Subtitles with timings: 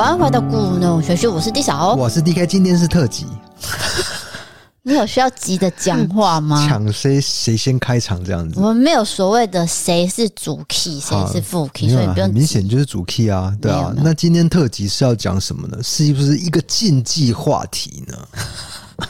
[0.00, 3.26] 欢迎回到故弄玄虚，我是 D 扫，我是 DK，今天是特辑。
[4.82, 6.66] 你有需要急着讲话吗？
[6.66, 8.58] 抢谁谁先开场这样子？
[8.58, 12.32] 我们没有所谓的谁是主 key，谁是副 key，所以不用。
[12.32, 13.92] 明显就是主 key 啊，对啊。
[13.98, 15.76] 那今天特辑是要讲什么呢？
[15.82, 19.06] 是不是一个禁忌话题呢？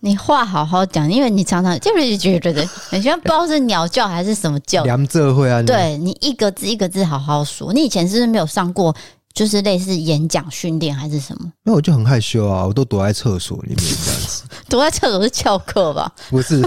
[0.00, 4.82] 你话好好讲，因为你常常就是觉得对，你现在不知道是鸟叫还是什么叫。
[4.82, 7.72] 梁智慧啊，对你一个字一个字好好说。
[7.72, 8.92] 你以前是不是没有上过？
[9.34, 11.52] 就是类似演讲训练还是什么？
[11.64, 14.44] 那我就很害羞啊，我都躲在厕所里面这样子。
[14.70, 16.10] 躲在厕所是翘课吧？
[16.30, 16.64] 不是，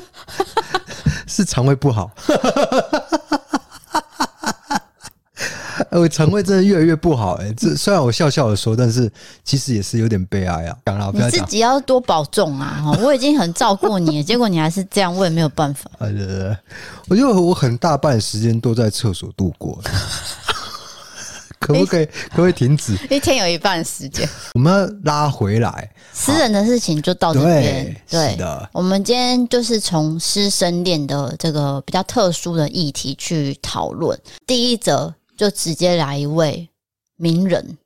[1.26, 2.12] 是肠胃不好。
[5.92, 7.54] 我肠胃真的越来越不好哎、欸！
[7.54, 9.10] 这虽然我笑笑的说，但是
[9.44, 10.76] 其实也是有点悲哀啊。
[10.86, 11.26] 讲了，不要。
[11.26, 12.84] 你自己要多保重啊！
[13.02, 15.90] 我已经很照顾你了， 结果你还是这样，我也没有办法。
[16.00, 16.58] 对对对，
[17.08, 19.80] 我觉得我很大半时间都在厕所度过。
[21.60, 22.06] 可不可以？
[22.06, 22.98] 可不可以停止？
[23.10, 25.90] 一天有一半时间，我们要拉回来。
[26.14, 27.96] 私人的事情就到这边。
[28.10, 28.70] 对，的。
[28.74, 34.18] 我们今天就是从师生恋的这个比较特殊的议题去讨论。
[34.46, 36.68] 第一则就直接来一位
[37.18, 37.78] 名人。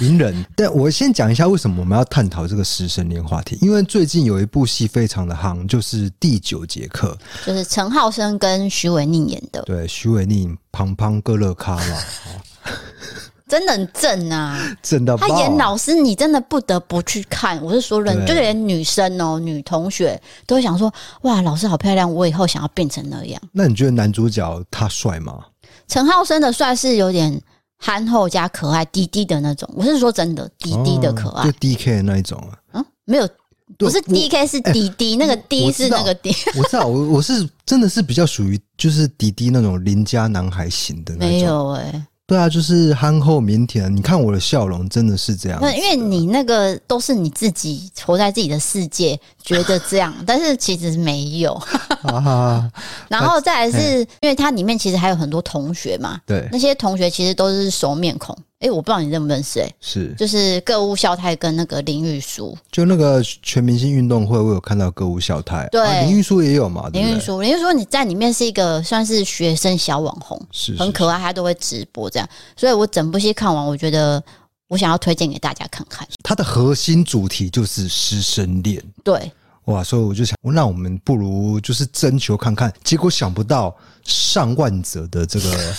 [0.00, 3.56] 名人， 但我先讲一下为什么我们要探讨这个师生恋话题。
[3.60, 9.62] 因为最近有一部戏非常的夯，就是《第九节课》，就是陈浩生跟徐伟宁演的。
[9.62, 11.96] 对，徐伟宁胖胖哥乐咖嘛。
[13.48, 15.14] 真的很正啊，正到！
[15.14, 17.62] 他演老师，你真的不得不去看。
[17.62, 20.90] 我是说人，人就连女生哦、喔，女同学都会想说：
[21.22, 23.38] 哇，老师好漂亮，我以后想要变成那样。
[23.52, 25.44] 那你觉得男主角他帅吗？
[25.86, 27.38] 陈浩生的帅是有点
[27.76, 29.68] 憨厚加可爱，滴滴的那种。
[29.76, 32.56] 我是说真的，滴滴的可爱，哦、就 D K 的那一种啊？
[32.72, 33.28] 嗯，没有，
[33.76, 36.34] 不是 D K 是滴滴，那个 D 是那个 D。
[36.56, 41.28] 我知道，我我是真的是比较属于就是滴滴那种邻家男孩型的那种。
[41.28, 42.06] 没有哎、欸。
[42.32, 43.90] 对啊，就是憨厚腼腆。
[43.90, 45.58] 你看我的笑容，真的是这样。
[45.60, 51.60] 那因为你那个都是你自己活在自己的世界，觉得这样， 但是其实没有。
[53.08, 58.36] 然后再来是因为它里面其实还有很多同学嘛，对，那些同学其实都是熟面孔。
[58.58, 59.60] 哎，我不知道你认不认识？
[59.60, 66.88] 哎，是，就是歌舞笑太跟那个林玉书，就那个全明星运动会，我有看到歌舞笑太，对，林玉书也有嘛？
[66.92, 74.22] 林玉书，林玉书你在里面是一个算是学生小网红，是很可爱，他都会直播这样，所以我整部戏看完，我觉得
[74.72, 76.08] 我想要推荐给大家看看。
[76.22, 79.30] 它的核心主题就是师生恋，对，
[79.66, 85.74] 哇，所以我就想，那我们不如就是征求看看，结果想不到上万则的这个。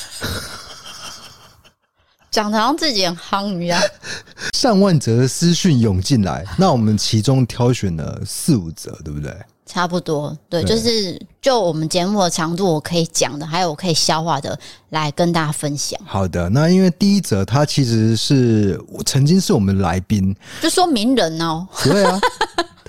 [2.29, 3.81] 讲的好像自己很夯一样，
[4.53, 9.35] 上万则的私讯涌进来，那我们其中挑选了四五则，对不对？
[9.65, 10.69] 差不多，对，对。
[10.69, 14.57] 就是就我们节目的长度，我可以讲的，还有我可以消化的，
[14.89, 15.99] 来跟大家分享。
[16.05, 22.19] 好的，那因为第一则他其实是我曾经是我们来宾，就说名人哦，对啊，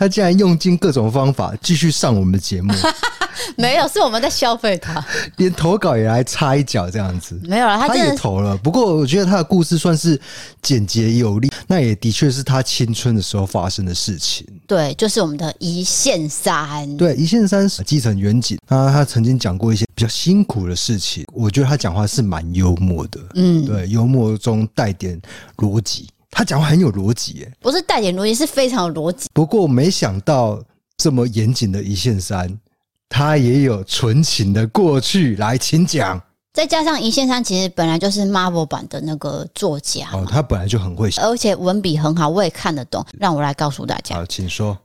[0.05, 2.75] 他竟然用尽各种方法继续上我们的节目。
[3.57, 5.05] 没有，是我们在消费他，
[5.37, 7.39] 连投稿也来插一脚这样子。
[7.45, 8.57] 没有了，他，他也投了。
[8.59, 10.19] 不过我觉得他的故事算是
[10.63, 14.47] 简洁有力，那也的确是他青春的时候发生的事情。
[14.67, 16.97] 对，就是我们的一线三。
[16.97, 21.25] 对，一线三基层远景，那他曾经讲过一些比较辛苦的事情。
[21.33, 25.21] 我觉得他讲话是蛮幽默的，嗯，对，幽默中带点
[25.57, 26.09] 逻辑。
[26.35, 29.29] 他讲话很有逻辑，耶，不是带点逻辑，是非常有逻辑。
[29.33, 30.63] 不过没想到
[30.97, 32.59] 这么严谨的一线三。
[33.07, 36.21] 他也有纯情的过去，来，请讲。
[36.53, 43.05] 再加上一线三其实本来就是 Marvel 版的那个作家哦，他本来就很会写，而且文笔很好，我也看得懂。
[43.17, 44.77] 让我来告诉大家，好，请说。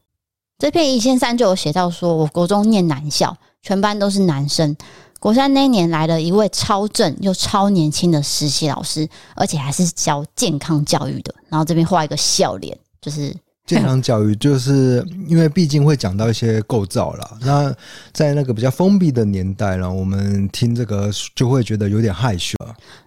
[0.59, 4.75] 这篇一线三就有写到说，我国中念男校，全班都是男生。
[5.19, 11.35] 国三那一年来了一位超正又超年轻的实习老师，而且还是教健康教育的。
[11.49, 13.35] 然后这边画一个笑脸，就是。
[13.65, 17.37] 健康教育就是因为毕竟会讲到一些构造啦。
[17.41, 17.71] 那
[18.11, 22.57] 在那个比较封闭的年代呢，我们听这个就会觉得有点害羞。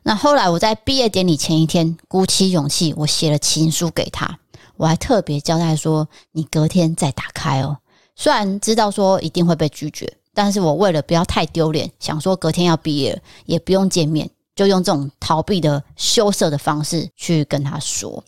[0.05, 4.39] 那后来我在毕业典礼前一天，鼓起勇气，我写了情书给他，
[4.77, 7.79] 我还特别交代说，你隔天再打开哦。
[8.15, 18.23] 虽然知道说一定会被拒绝，但是我为了不要太丢脸，想说隔天要毕业了，也不用见面，就用这种逃避的羞涩的方式去跟他说。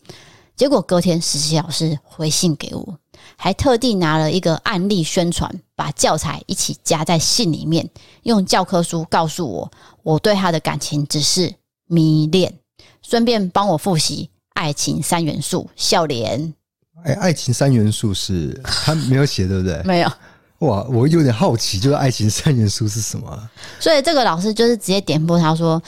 [0.55, 2.97] 结果隔天实习老师回信给我，
[3.35, 7.89] 还特地拿了一个案例宣传，把教材一起夹在信里面，
[8.23, 9.71] 用教科书告诉我，
[10.03, 11.53] 我对他的感情只是
[11.87, 12.57] 迷恋，
[13.01, 15.69] 顺便帮我复习爱情三元素。
[15.75, 16.53] 笑脸，
[17.03, 19.81] 哎，爱情三元素是他没有写，对不对？
[19.83, 20.11] 没有。
[20.59, 23.49] 哇，我有点好奇，就是爱情三元素是什么？
[23.79, 25.81] 所以这个老师就是直接点破他说，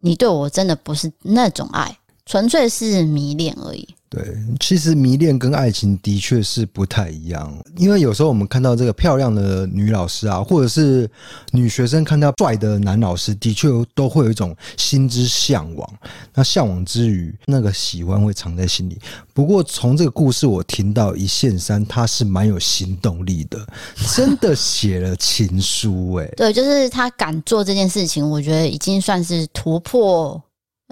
[0.00, 1.96] 你对我真的不是那种爱。
[2.24, 3.94] 纯粹是迷恋而已。
[4.12, 11.10] 对，其实迷恋跟爱情的确是不太一样，因为有时候我们看到这个漂亮的女老师啊，或者是
[11.52, 15.90] 女学生看到帅的男老师，的确都会有一种心之向往。
[16.34, 18.98] 那向往之余，那个喜欢会藏在心里。
[19.32, 23.66] 不过从这个故事我听到一线三，他是蛮有行动力的，
[24.14, 30.38] 真的写了情书哎、 对，就是他敢做这件事情，我觉得已经算是突破。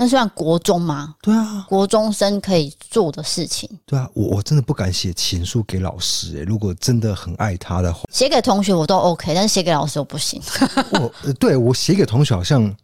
[0.00, 1.14] 那算国中吗？
[1.20, 3.68] 对啊，国中生可以做的事情。
[3.84, 6.42] 对啊，我我真的不敢写情书给老师、欸。
[6.44, 10.40] 如果真的很爱他的话，写给同学我都 OK，但是写给老师我不行。
[10.98, 12.74] 我对我写给同学，好像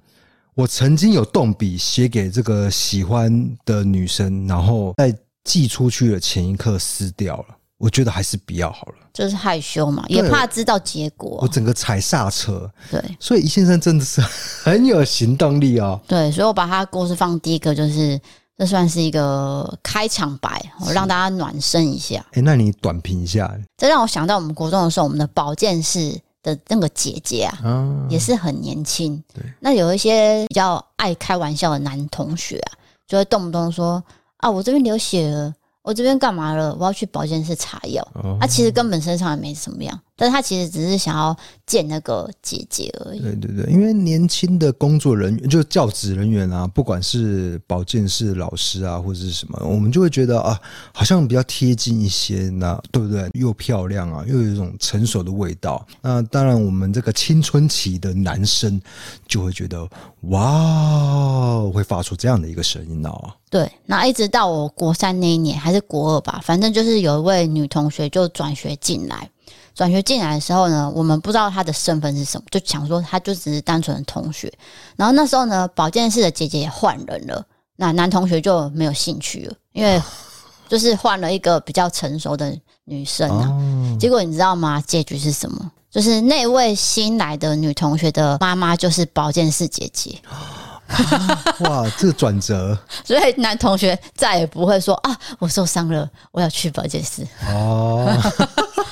[0.55, 7.56] 我曾经有动笔写给这个喜欢的女生，然后在寄出去的前一刻撕掉了。
[7.78, 11.38] 我觉得还是不要好了，就是害羞嘛，也怕知道结果。
[11.43, 16.00] 我整个踩刹车，对，所以易先生真的是很有行动力哦。
[16.08, 18.19] 对，所以我把他故事放第一个，就是
[18.56, 22.25] 这算是一个开场白，我让大家暖身一下。
[22.32, 23.55] 哎，那你短评一下。
[23.76, 29.23] 这让我想到我们国中的时候，我们的保健室的那个姐姐啊，啊也是很年轻。
[29.34, 32.73] 对，那有一些比较爱开玩笑的男同学啊，
[33.06, 34.02] 就会动不动说
[34.38, 35.52] 啊，我这边流血了。
[35.87, 36.75] 我这边干嘛了？
[36.81, 38.06] 我要去保健室查药。
[38.12, 41.37] 他、哦啊、其实根本身上也没什么样，但是他其实只是想要
[41.67, 43.21] 见那个姐姐而已。
[43.21, 50.59] 对对对，因为年轻的工作人员，就是教职人员啊，不管是保健室老师啊，或者是什么，我们就会觉得啊，
[50.93, 53.29] 好像比较贴近一些，那对不对？
[53.35, 55.87] 又漂亮啊，又有一种成熟的味道。
[56.01, 58.81] 那当然，我们这个青春期的男生
[59.29, 59.87] 就会觉得
[60.23, 63.31] 哇，会发出这样的一个声音哦。
[63.51, 69.31] 对，那一直到我国三那一年还是国二吧，反正就是有一位女同学就转学进来。
[69.76, 74.50] 转学进来的时候呢，我们不知道他的身份是什么，就想说他就只是单纯的同学。
[74.96, 77.44] 然后那时候呢，保健室的姐姐也换人了，
[77.76, 80.02] 那男同学就没有兴趣了，因为
[80.67, 83.52] 就是换了一个比较成熟的女生啊。
[84.00, 84.82] 结果你知道吗？
[84.87, 85.70] 结局是什么？
[85.90, 90.19] 就是那位新来的女同学的妈妈就是保健室姐姐。
[90.26, 97.26] 啊、 哇，这个转折， 所以男同学再也不会说啊，我受伤了，我要去保健室。
[97.49, 98.11] 哦，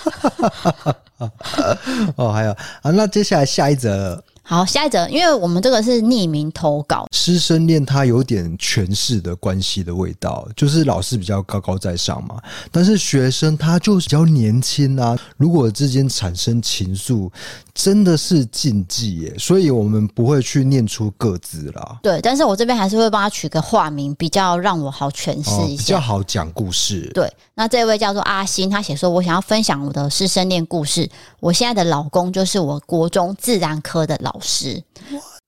[2.16, 2.50] 哦，还有
[2.82, 4.22] 啊，那接下来下一则。
[4.46, 12.36] 好，下一则，因为我们这个是匿名投稿，师生恋它有点权势的关系的味道，就是老师比较高高在上嘛，
[12.70, 17.30] 但是学生他就比较年轻啊，如果之间产生情愫，
[17.72, 21.98] 真的是禁忌耶，所以我们不会去念出个字啦。
[22.02, 27.10] 对，但是我这边还是会帮他取个化名，比较让我好诠释一下，哦，比较好讲故事。
[27.14, 31.08] 对，那这位叫做阿星，他写说，我想要分享我的师生恋故事，
[31.40, 34.82] 我现在的老公就是我国中自然科的老老师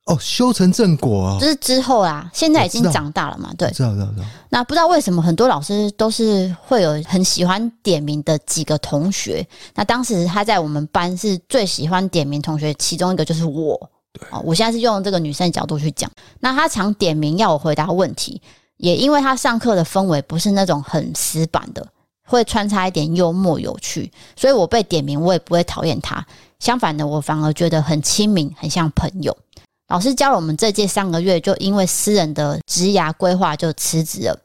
[0.04, 1.38] 哦，修成正果啊！
[1.40, 4.24] 就是之后啊，现在已经长大了嘛，对，知道知道知道。
[4.50, 9.44] 那不知道为什么很多老师都是会有很喜欢点名的几个同学。
[9.74, 13.76] 那当时他在我们班是最喜欢点名同学，其中一个就是我。
[14.12, 16.08] 对，我现在是用这个女生的角度去讲。
[16.38, 18.40] 那他常点名要我回答问题，
[18.76, 21.84] 也因为他上课的氛围不是那种很死板的，
[22.26, 26.26] 会穿插一点幽默有趣，所以我被点名我也不会讨厌他。
[26.58, 29.34] 相反的，我反而觉得很亲民，很像朋友。
[29.88, 34.38] 老师教了我们这届三个月，就因为私人的职涯规划就辞职了。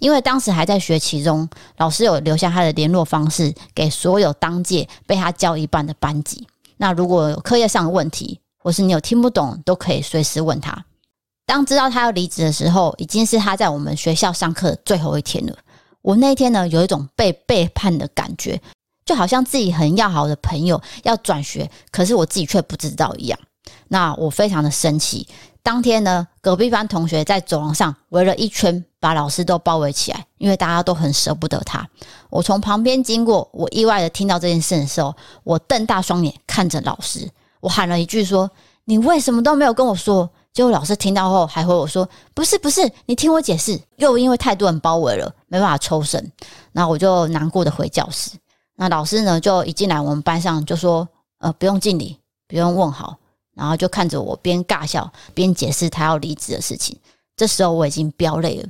[0.00, 6.46] 因为当时还在学期中，老师有留下他的联络方式给所有当届被他教一半的班级。
[6.76, 10.84] 那如果有课业上的问题，或是你有听不懂，都可以随时问他。
[11.46, 15.56] 当知道他要离职的时候，已经是他在我们学校上课最后一天了。
[16.02, 18.60] 我那天呢，有一种被背叛的感觉。
[19.04, 23.38] 就好像自己很要好的朋友要转学，可是我自己却不知道一样。
[23.88, 25.26] 那我非常的生气。
[25.62, 31.88] 当天呢，隔壁班同学在走廊上围了一圈，把老师都包围起来，因为大家都很舍不得他。
[32.28, 37.26] 我从旁边经过，我意外的听到这件事的时候，我瞪大双眼看着老师，
[37.60, 38.50] 我喊了一句说
[38.84, 40.28] ：“你为什么都没有跟我说？”
[40.58, 46.32] 结果老师听到后还回我说：“不是不是，你听我解释。”又因为太多人包围了，没办法抽身，
[46.72, 48.32] 然后我就难过的回教室。
[48.74, 53.16] 那老师呢，就一进来我们班上就说：“呃，不用敬礼，不用问好。”
[53.54, 56.98] 然后就看着我边尬笑边解释他要离职的事情。
[57.36, 58.68] 这时候我已经飙泪了，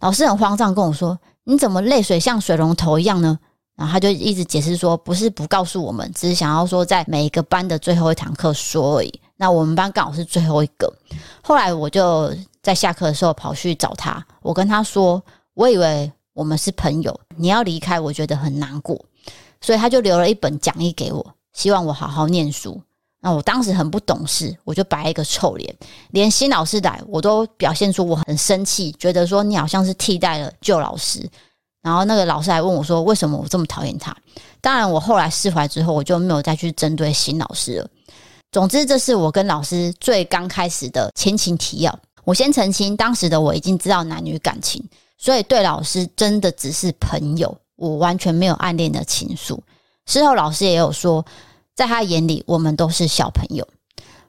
[0.00, 1.16] 老师很慌张跟我说
[1.46, 3.38] ：“你怎么泪水像水龙头一样呢？”
[3.78, 10.92] 然后他就一直解释说：“不是不告诉我们，只是想要说在每一个班的最后一堂课说而已。”那我们班刚好是最后一个。
[11.40, 12.30] 后来我就
[12.60, 15.22] 在下课的时候跑去找他，我跟他说
[15.54, 19.02] ：“我以为我们是朋友，你要离开，我觉得很难过。”
[19.62, 22.80] 所以他就留了一本讲义给我，希望我好好念书。
[23.20, 25.74] 那我当时很不懂事，我就摆一个臭脸，
[26.10, 31.28] 连新老师来我都表现出我很生气，觉得说你好像是替代了旧老师。
[31.80, 34.16] 然后那个老师还问我说：“为什么我这么讨厌他？”
[34.60, 37.88] 当然，我后来释怀之后，我就没有再去针对新老师了。
[38.50, 41.98] 总之，这是我跟老师最刚开始的前情提要。
[42.24, 44.82] 我先澄清，当时的我已经知道男女感情，
[45.18, 49.58] 所以对老师真的只是朋友，我完全没有暗恋的情愫。
[50.06, 51.24] 事后老师也有说，
[51.74, 53.66] 在他眼里，我们都是小朋友。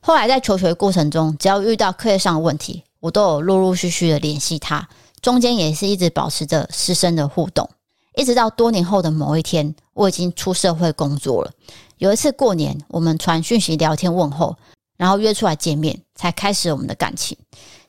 [0.02, 4.88] 后来在求学过程中，只要遇到课业上的问题，我都有陆陆续续的联系他。
[5.22, 7.70] 中间也是一直保持着师生的互动，
[8.16, 11.52] 一直到多年后的某一天，我已经出社会工作了。
[12.00, 14.56] 有一次过年，我们传讯息聊天问候，
[14.98, 17.38] 然后约出来见面，才开始我们的感情。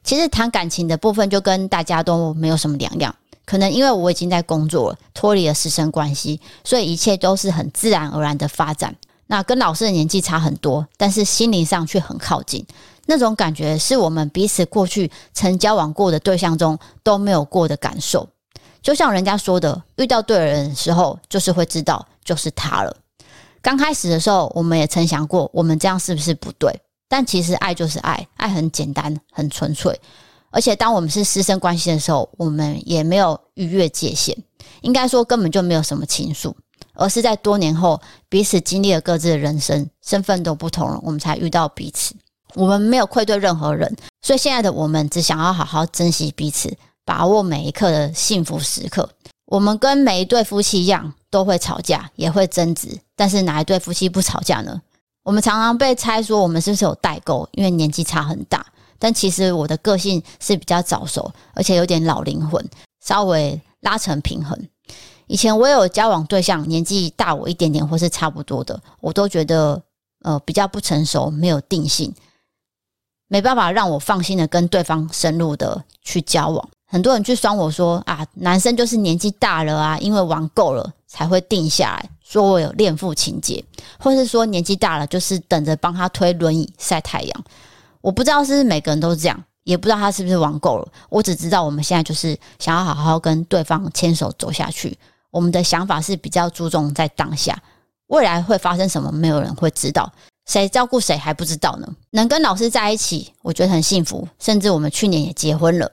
[0.03, 3.15] 其实谈感情的部分就跟大家都没有什么两样，
[3.47, 8.93] 可能因为我已经在工作了，脱离了师生关系，所以一切都是很自然而然的发展。
[9.29, 12.67] 那跟老师的年纪差很多，但是心灵上却很靠近。
[13.07, 18.29] 那种感觉是我们彼此过去曾交往过的对象中都没有过的感受，
[18.83, 22.97] 就像人家说的，遇到对的人的时候，就是会知道就是他了。
[23.63, 26.73] 刚开始的时候，我们也曾想过，我们这样是不是不对？
[27.09, 30.01] 但其实爱就是爱，爱很简单，很纯粹。
[30.51, 34.37] 而且当我们是师生关系的时候，我们也没有逾越界限，
[34.81, 36.53] 应该说根本就没有什么情愫，
[36.95, 42.15] 而是在多年后，彼此经历了各自的人生，身份都不同了，我们才遇到彼此。
[42.55, 49.09] 我们没有愧对任何人，所以现在的我们只想要好好珍惜彼此，把握每一刻的幸福时刻。
[49.51, 54.81] 我们跟每一对夫妻一样，都会吵架，也会争执，但是哪一对夫妻不吵架呢？
[55.25, 58.65] 我们常常被猜说我们是不是有代沟，因为年纪差很大。
[58.97, 62.65] 但其实我的个性是比较早熟，而且有点老灵魂，
[63.05, 64.57] 稍微拉成平衡。
[65.27, 69.83] 以前我有交往对象，年纪大我一点点或是差不多的，我都觉得
[70.23, 72.15] 呃比较不成熟，没有定性。
[73.27, 76.69] 没办法让我放心的跟对方深入的去交往。
[76.93, 83.65] 很多人去酸我说啊，男生就是年纪大了啊，因为玩够了才会定下来，说我有恋父情节，
[83.97, 87.45] 或是说年纪大了就是等着帮他推轮椅晒太阳。
[88.01, 90.89] 我不知道是不是每个人都这样，也不知道他是不是玩够了。
[91.09, 94.99] 我只知道我们现在就是想要好好跟对方牵手走下去。
[95.31, 97.57] 我们的想法是比较注重在当下，
[98.09, 100.13] 未来会发生什么，没有人会知道。
[100.47, 101.87] 谁照顾谁还不知道呢？
[102.11, 104.27] 能跟老师在一起，我觉得很幸福。
[104.41, 105.89] 甚至我们去年也结婚了。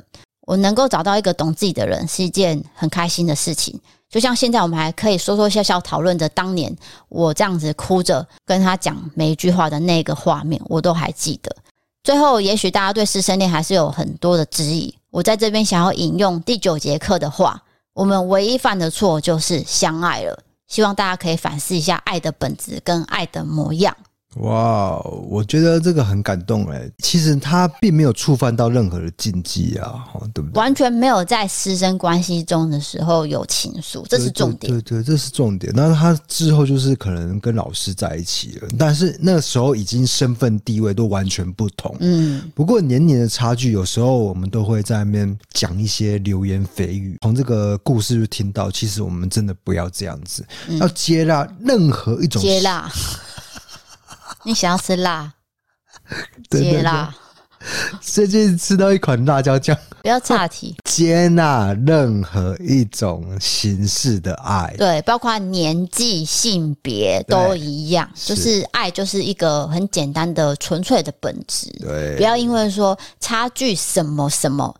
[0.47, 3.77] 我能够找到一个懂自己的人，是一件很开心的事情。
[4.09, 6.73] 就像现在，我们还可以说说笑笑讨论着当年
[7.09, 11.53] 我这样子哭着跟他讲每一句话的那个画面，我都还记得。
[12.01, 14.95] 最后，也许大家对师生恋还是有很多的质疑。
[15.11, 17.61] 我在这边想要引用第九节课的话：
[17.93, 20.39] 我们唯一犯的错就是相爱了。
[20.67, 23.95] 希望大家可以反思一下爱的本质跟爱的模样。
[24.35, 26.87] 哇，我觉得这个很感动哎。
[26.99, 30.59] 其实他并没有触犯到任何的禁忌啊，对不对？
[30.59, 34.71] 完全没有在师生关系中的时候有情愫，这是重点。
[34.71, 35.73] 对对，对，这是重点。
[35.75, 41.95] 那他之后就是可能跟老师在一起了，但是那时候已经身份地位都完全不同。
[42.01, 47.17] 嗯，不过年龄的差距，有时候我们都会在那边讲一些流言蜚语。
[47.21, 52.87] 从这个故事就听到，其实我们真的不要这样子，嗯、要接纳任何一种接纳。
[54.47, 55.33] 你想要吃辣，
[56.49, 57.13] 接辣。
[57.99, 60.73] 最近吃到一款辣椒酱， 不要岔题。
[60.85, 71.69] 接纳任何一种形式的爱，对，包括年纪、性别都一样，就是爱，就是一个很简单的、纯粹的本质。
[71.81, 74.73] 对，不要因为说差距什么什么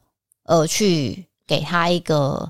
[0.45, 2.49] 而去给他一个。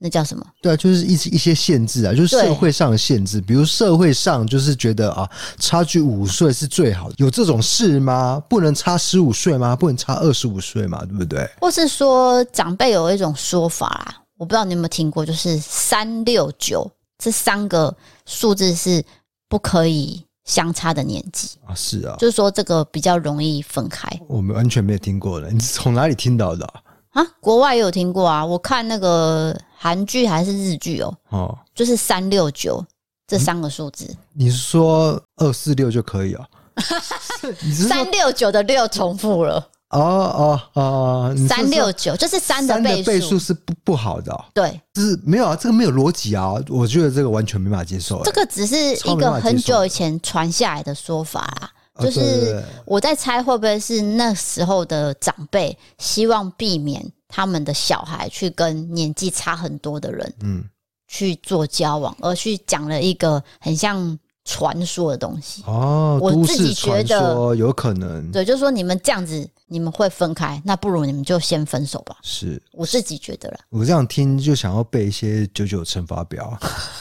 [0.00, 0.46] 那叫什么？
[0.62, 3.40] 对啊，就是一一些限制啊，就是社会上的限制。
[3.40, 5.28] 比如社会上就是觉得啊，
[5.58, 8.40] 差距五岁是最好的，有这种事吗？
[8.48, 9.74] 不能差十五岁吗？
[9.74, 11.04] 不能差二十五岁吗？
[11.04, 11.50] 对不对？
[11.60, 16.88] 或是说长辈有一种说法啊，我不知道你有没有听过，就是三六九
[17.18, 17.92] 这三个
[18.24, 19.04] 数字是
[19.48, 21.74] 不可以相差的年纪啊。
[21.74, 24.08] 是啊，就是说这个比较容易分开。
[24.28, 26.82] 我们完全没有听过的，你是从哪里听到的啊？
[27.20, 29.58] 啊，国外也有听过啊，我看那个。
[29.80, 31.14] 韩剧还是日剧哦？
[31.30, 32.84] 哦，就是三六九
[33.26, 34.04] 这三个数字。
[34.10, 36.44] 嗯，你是说二四六就可以啊？
[37.88, 39.68] 三六九的六重复了。
[39.90, 44.44] 哦哦哦，三六九就是三的倍数，倍数是不不好的。
[44.52, 48.22] 对，就是没有啊，这个没有逻辑啊，我觉得这个完全没办法接受。
[48.24, 51.70] 这个只是一个很久以前传下来的说法啊，
[52.04, 57.10] 就是我在猜会不会是那时候的长辈希望避免。
[57.28, 60.64] 他们的小孩去跟年纪差很多的人，嗯，
[61.06, 66.18] 去做交往，而去讲了一个很像传说的东西哦。
[66.22, 72.16] 我自己觉得有可能，对，就是说你们这样子，你们会分开，那不如你们就先分手吧。
[72.22, 73.60] 是我自己觉得啦。
[73.68, 76.58] 我这样听就想要背一些九九乘法表，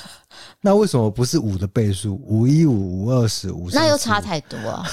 [0.60, 2.22] 那为什么不是五的倍数？
[2.25, 4.86] 五一五五二十五，那又差太多啊！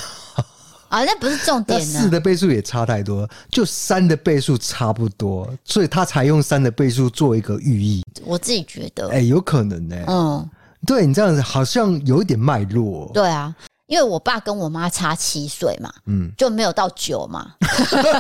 [0.94, 2.00] 啊，那不是重点呢。
[2.00, 8.04] 四的倍数也差太多，就三的倍数差不多，所以他才用三的倍数做一个寓意。
[8.24, 10.04] 我自己觉得，哎、欸，有可能呢、欸。
[10.06, 10.50] 嗯。
[10.86, 13.10] 对你这样子好像有一点脉络。
[13.14, 17.54] 对啊，因为我爸跟我妈差七岁嘛，嗯，就没有到九嘛。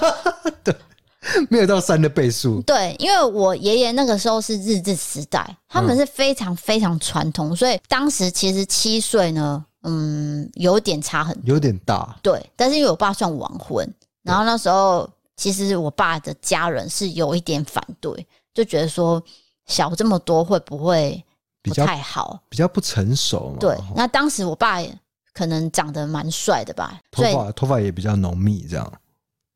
[0.64, 0.74] 对，
[1.50, 2.62] 没有到三的倍数。
[2.66, 12.14] 对，因为我爷爷那个时候是日治时代，他们是非常非常传统，嗯、所以当时其实七岁呢，嗯，有点差很多，有点大。
[12.22, 13.88] 对，但是因为我爸算晚婚，
[14.22, 19.22] 然后那时候其实我爸的家人是有一点反对，就觉得说
[19.66, 21.24] 小这么多会不会？
[21.66, 23.56] 不太好，比较不成熟嘛。
[23.58, 24.94] 对，那当时我爸也
[25.32, 28.92] 可能长得蛮帅的吧，头发头发也比较浓密，这样。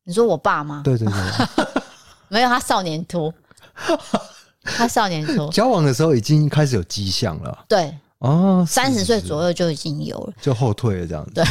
[0.04, 0.80] 你说我爸吗？
[0.82, 1.66] 对对对，
[2.28, 3.30] 没有他少年秃，
[4.64, 5.50] 他少年秃。
[5.50, 7.66] 交往的时候已经开始有迹象了。
[7.68, 11.32] 对，哦，三十岁左右就已经有了，就后退了这样子。
[11.34, 11.44] 对，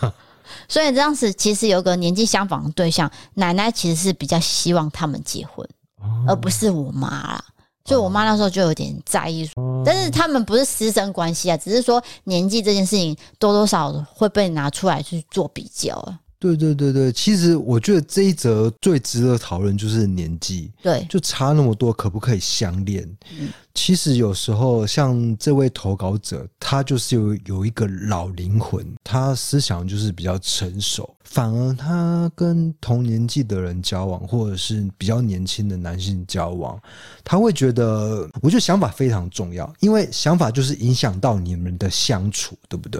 [0.68, 5.66] 所以当时其实有个年纪相仿的对象，奶奶其实是比较希望他们结婚，
[5.98, 7.44] 哦、而不是我妈啦。
[7.86, 9.48] 所以我妈那时候就有点在意，
[9.84, 16.18] 但是他们不是师生关系啊，只是说年纪这件事情多多少少会被拿出来去做比较啊。
[16.40, 23.06] 对对对对，其实我觉得这一则最值得讨论就是年纪，对，就差那么多，可不可以相恋？
[23.38, 36.80] 嗯，其实有时候像这位投稿者，他就是有有一个老灵魂，他思想就是比较成熟，反而他跟同年纪的人交往，或者是比较年轻的男性交往，
[37.22, 42.98] 他会觉得，我觉得想法非常重要，因为想法就是影响到你们的相处，对不对？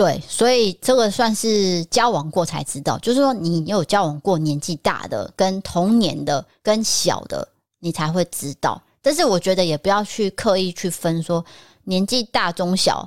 [0.00, 7.46] 对，所以这个算是交往过才知道，就是说你有交往过年纪大的、跟同年的、跟小的，
[7.80, 8.82] 你才会知道。
[9.02, 11.44] 但是我觉得也不要去刻意去分说
[11.84, 13.06] 年纪大、中小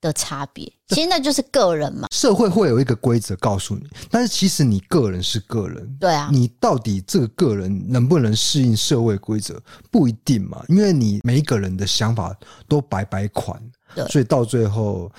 [0.00, 2.08] 的差别，其实那就是个人嘛。
[2.10, 12.34] 社会会有一个规则告诉你，但是其实你个人是个人，对啊，你到底这个个人能不能适应社会规则不一定嘛，因为你每一个人的想法
[12.66, 13.62] 都百百款，
[13.94, 15.12] 对，所以到最后。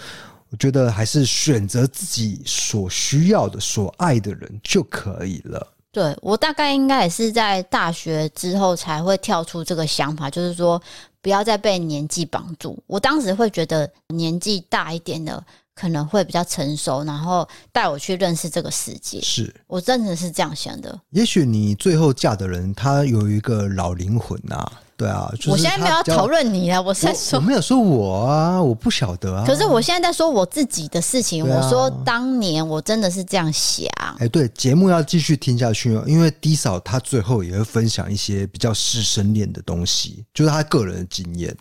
[0.51, 5.65] 我觉得还是选择自己所需要的、所爱的人就可以了。
[5.93, 10.81] 对，我大概应该也是在大学之后才会跳出这个想法，就是说
[11.21, 12.81] 不要再被年纪绑住。
[12.85, 19.21] 我当时会觉得年纪大一点的可能会比较成熟，然后带我去认识这个世界。
[19.21, 20.99] 是我真的是这样想的。
[21.11, 24.69] 也许你最后嫁的人他有一个老灵魂啊。
[25.01, 29.43] 对啊，就是、我现在没有要讨论你啊，我在说我，我没有说我啊，我不晓得啊。
[29.47, 33.87] 可是我现在在说我自己的事情，啊、我说当年我真的是这样想。
[34.19, 41.57] 哎，对，节目要继续听下去哦，因为 D 嫂她最后也会分享一些比较师生恋的东西，就是她个人的经验，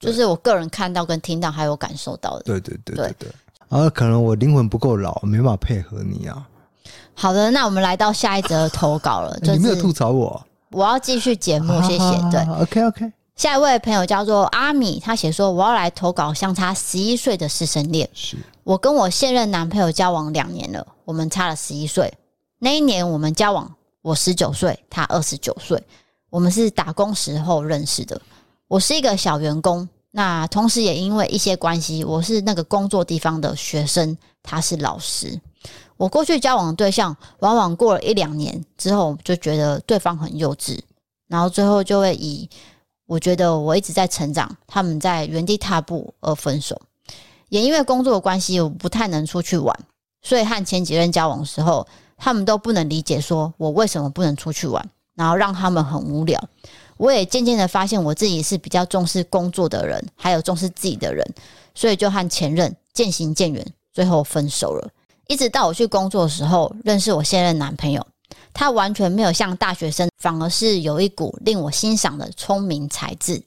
[0.00, 2.42] 就是我个人看到跟听到还有感受到的。
[2.42, 3.28] 对对对对对。
[3.68, 6.44] 啊，可能我灵魂不够老，没办法配合你啊。
[7.14, 10.44] 好的，那我们来到下一则投稿了，就是、你没有吐槽我。
[10.72, 12.30] 我要继续节目，谢谢。
[12.30, 13.12] 对，OK OK。
[13.34, 18.08] 下一位朋友叫做阿米，他写说：“我要来投稿相差十一岁的师生恋。
[18.12, 22.12] 是我跟我现任男朋友交往两年了，我们差了十一岁。
[22.58, 25.82] 那一年我们交往，我十九岁，他二十九岁。
[26.28, 28.20] 我们是打工时候认识的。
[28.68, 35.40] 我是一个小员工，那同时也因为一些关系，我是那个工作地方的学生，他是老师。”
[35.96, 40.78] 我过去交往的对象，往往过了一两年之后，就觉得对方很幼稚，
[41.28, 42.48] 然后最后就会以
[43.06, 46.80] 我觉得我一直在成长，他们在原地踏步而分手。
[47.48, 49.76] 也因为工作的关系，我不太能出去玩，
[50.22, 56.42] 所以和前几任交往的时候，他们都不能理解说我为什么不能出去玩，然后让他们很无聊。
[56.96, 61.26] 我也渐渐的发现我自己是比较重视工作的人，还有重视自己的人，
[61.74, 64.88] 所以就和前任渐行渐远，最后分手了。
[65.30, 68.04] 一直到我去工作的时候，认识我现任男朋友，
[68.52, 73.40] 他完全没有像大学生，反而是有一股令我欣赏的聪明才智。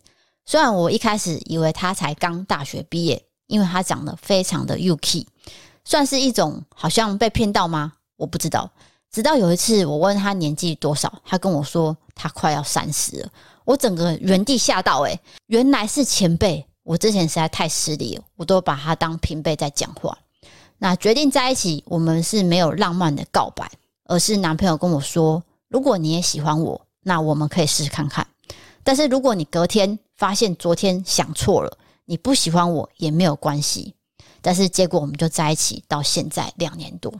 [0.46, 5.26] 虽然我一开始以为他才刚大学毕业，因为他长得非常的 UK，
[5.84, 7.92] 算是一种好像被骗到吗？
[8.16, 8.72] 我不知道。
[9.12, 13.30] 直到有一次我问他年纪多少，他跟我说他快要三十了，
[13.66, 16.66] 我整个原地吓到，诶，原来是前辈。
[16.84, 20.18] 我之前实在太失礼，我都把他当平辈在讲话。
[20.84, 23.72] 那决定在一起，我们是没有浪漫的告白，
[24.04, 25.42] 而是男朋友跟我说
[25.72, 28.28] ：“如果你也喜欢我，那我们可以试试看看。
[28.84, 33.96] 但是如果你隔天发现昨天想错了，你不喜欢我也没有关系。”
[34.44, 37.14] 但是结果我们就在一起到现在两年多。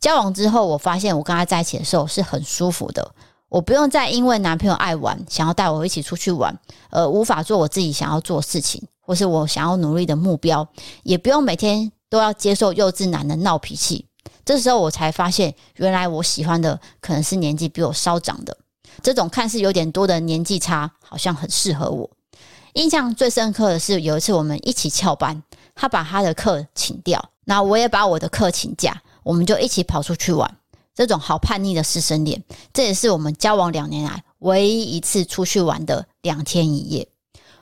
[0.00, 3.14] 交往之后，我发现我跟他在一起的时候是很舒服的。
[3.48, 6.58] 我不用再因为男朋友爱玩，想要带我一起出去玩，
[6.90, 10.66] 而无法做我自己想要做的事情，或是我想要努力的目标，
[11.04, 14.04] 也不用每天都要接受幼稚男的闹脾气。
[14.44, 18.58] 这时候我才发现，原来我喜欢的可能是年纪比我稍长的。
[19.02, 22.10] 这种看似有点多的年纪差，好像很适合我。
[22.74, 25.42] 印象最深刻的是有一次我们一起翘班，
[25.74, 29.00] 他把他的课请掉，那我也把我的课请假。
[29.22, 30.56] 我们就一起跑出去玩，
[30.94, 32.42] 这种好叛逆的师生恋，
[32.72, 37.06] 这也是我们交往两年来唯一一次出去玩的两天一夜。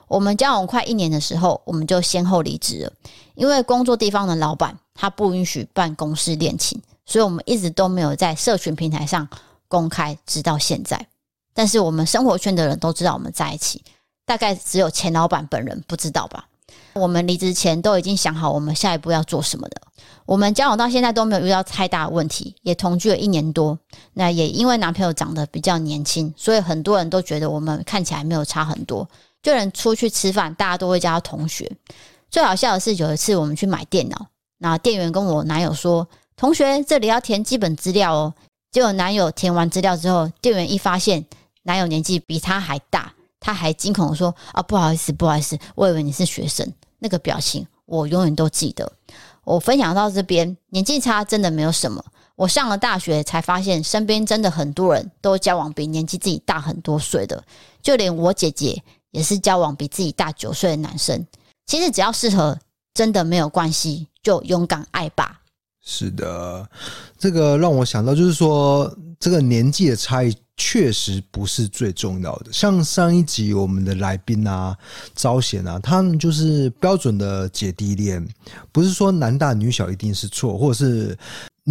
[0.09, 2.91] 我们交往快一年的时候，我们就先后离职了，
[3.35, 9.29] 因为工作地方的老板他不允许办公室恋情，所以我们一直都没有在社群平台上
[9.67, 11.07] 公开，直到现在。
[11.53, 13.83] 但是我们生活圈的人都知道我们在一起，
[14.25, 16.47] 大概只有前老板本人不知道吧。
[16.93, 19.79] 我们离职前都已经想好我们下一步要做什么的。
[20.25, 23.77] 我们交往到现在都没有遇到太大的问题，也同居了一年多。
[24.13, 29.07] 那也因为男朋友长得比较年轻，所以很多人都觉得我们看起来没有差很多。
[29.41, 31.71] 就连出去吃饭，大家都会叫他同学。
[32.29, 34.27] 最好笑的是有一次我们去买电脑，
[34.59, 38.33] 那店员跟我男友说：“同学，这里要填基本资料哦。”
[38.71, 41.25] 结果男友填完资料之后，店员一发现
[41.63, 48.91] 男友年纪比他还大，他还惊恐说：“啊，不好意思，不好意思，我以为你是学生。”那个表情我永远都记得。
[49.45, 52.03] 我分享到这边，年纪差真的没有什么。
[52.35, 57.43] 我上了大学才发现，身边真的很多人都交往比年纪自己大很多岁的，
[57.81, 61.25] 就连我姐姐也是交往比自己大九岁的男生。
[61.65, 62.57] 其实只要适合，
[62.93, 65.41] 真的没有关系，就勇敢爱吧。
[65.81, 66.69] 是的，
[67.17, 70.35] 这个让我想到，就是说这个年纪的差异。
[70.61, 72.51] 确实不是最重要的。
[72.51, 74.77] 像上一集我们的来宾啊，
[75.15, 78.27] 招贤啊，他们就是标准的姐弟恋，
[78.69, 81.17] 不是说男大女小一定是错，或者是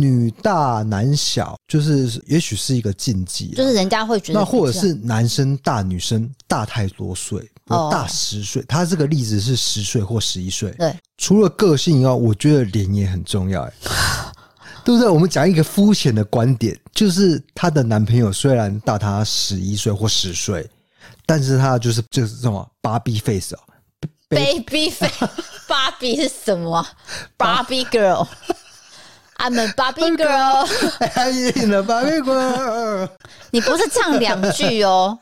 [0.01, 4.39] 女大男小，就是也许是一个禁忌，就是人家会觉得。
[4.39, 8.65] 那或者是男生大女生大太多岁，大十岁。
[8.69, 10.71] 他这个例子是十岁或十一岁。
[10.73, 13.69] 对，除了个性以外，我觉得脸也很重要。
[14.85, 15.09] 对不对？
[15.09, 20.67] 我们讲一个肤浅的观点，就是她的男朋友虽然大她十一岁或十岁，
[21.27, 23.59] 但是他就是就是什么芭比 face 哦
[24.31, 25.29] ，baby face，
[25.67, 26.87] 芭比是什么？
[27.37, 27.85] 芭比
[29.39, 33.09] girl，I'm a Barbie girl，I'm a Barbie girl。
[33.51, 35.19] 你不是唱两句哦。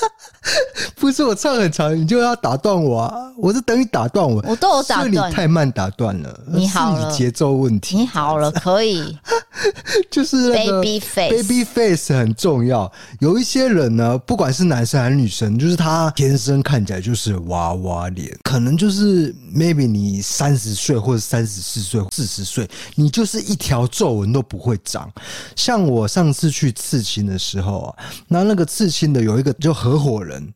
[0.96, 3.14] 不是我唱很长，你就要打断我啊！
[3.36, 6.40] 我是等你打断我，我都有打断，你太慢打断了。
[6.46, 7.96] 你好了，节奏问题。
[7.96, 9.16] 你好了，可以。
[10.10, 12.90] 就是那个 baby face，baby face 很重要。
[13.20, 25.10] 有一些人呢，不管是男生还是女生，就是他天生看起来就是娃娃脸，可能就是 maybe 你三十岁或者三十四岁、四十岁，你就是一条皱纹都不会长。
[25.54, 29.89] 像我上次去刺青的时候啊，那那个刺青的有一个就很。
[29.90, 30.54] 合伙人，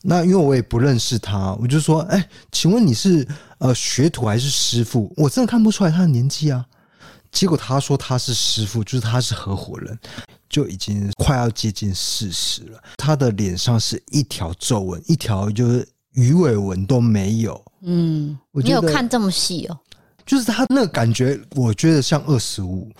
[0.00, 3.26] 那因为我也不认识他，我就说：“哎、欸，请问你是
[3.58, 6.64] 呃学徒还是师傅？”我真的看不出来他的年纪啊。
[7.30, 9.98] 结果他说他是师傅，就是他是合伙人，
[10.48, 12.82] 就已经快要接近四十了。
[12.96, 17.62] 他的脸上是一条皱纹，一条就是鱼尾纹都没有。
[17.82, 19.78] 嗯，你有看这么细哦？
[20.24, 22.90] 就是他那个感觉，我觉得像二十五，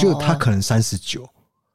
[0.00, 1.28] 就他可能三十九。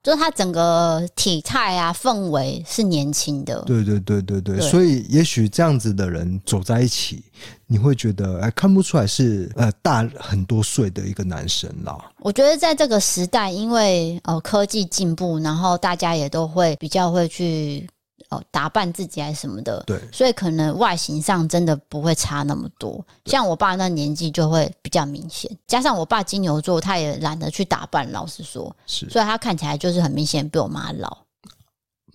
[0.08, 3.62] 就是他整个体态啊，氛围是年轻的。
[3.63, 7.26] 对对对对对，对，所以也许这样子的人走在一起，
[7.65, 11.93] 你会觉得哎，看不出来是呃大很多岁的一个男生啦。
[12.20, 17.86] 我觉得在这个时代，因为呃科技进步，然后大家也都会比较会去。
[18.30, 23.04] 哦，打扮自己还是什么的，对，所以可能外形上真的不会差那么多。
[23.26, 31.18] 像我爸那年纪就会比较明显，加上我爸金牛座，他也懒得去打扮，老实说，是，所以他看起来就是很明显比我妈老。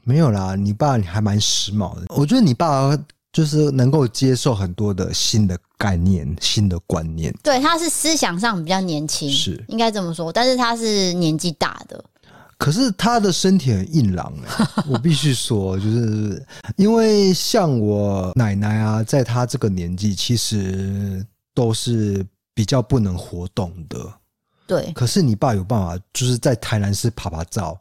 [0.05, 2.07] 没有啦，你爸你还蛮时髦的。
[2.09, 2.94] 我觉得你爸
[3.33, 7.33] 就是能够接受很多的新的概念、新的观念。
[7.42, 12.05] 对，他是思想上比较年轻，是应该这么说，但是他是年纪大的。
[12.62, 16.46] 可是他的身体很硬朗哎， 我必须说，就是
[16.77, 23.98] 因为像我奶奶啊，在她这个年纪，其实都是比较不能活动的。
[24.64, 24.92] 对。
[24.92, 27.77] 可是你爸有办法，就是在台南市爬爬照。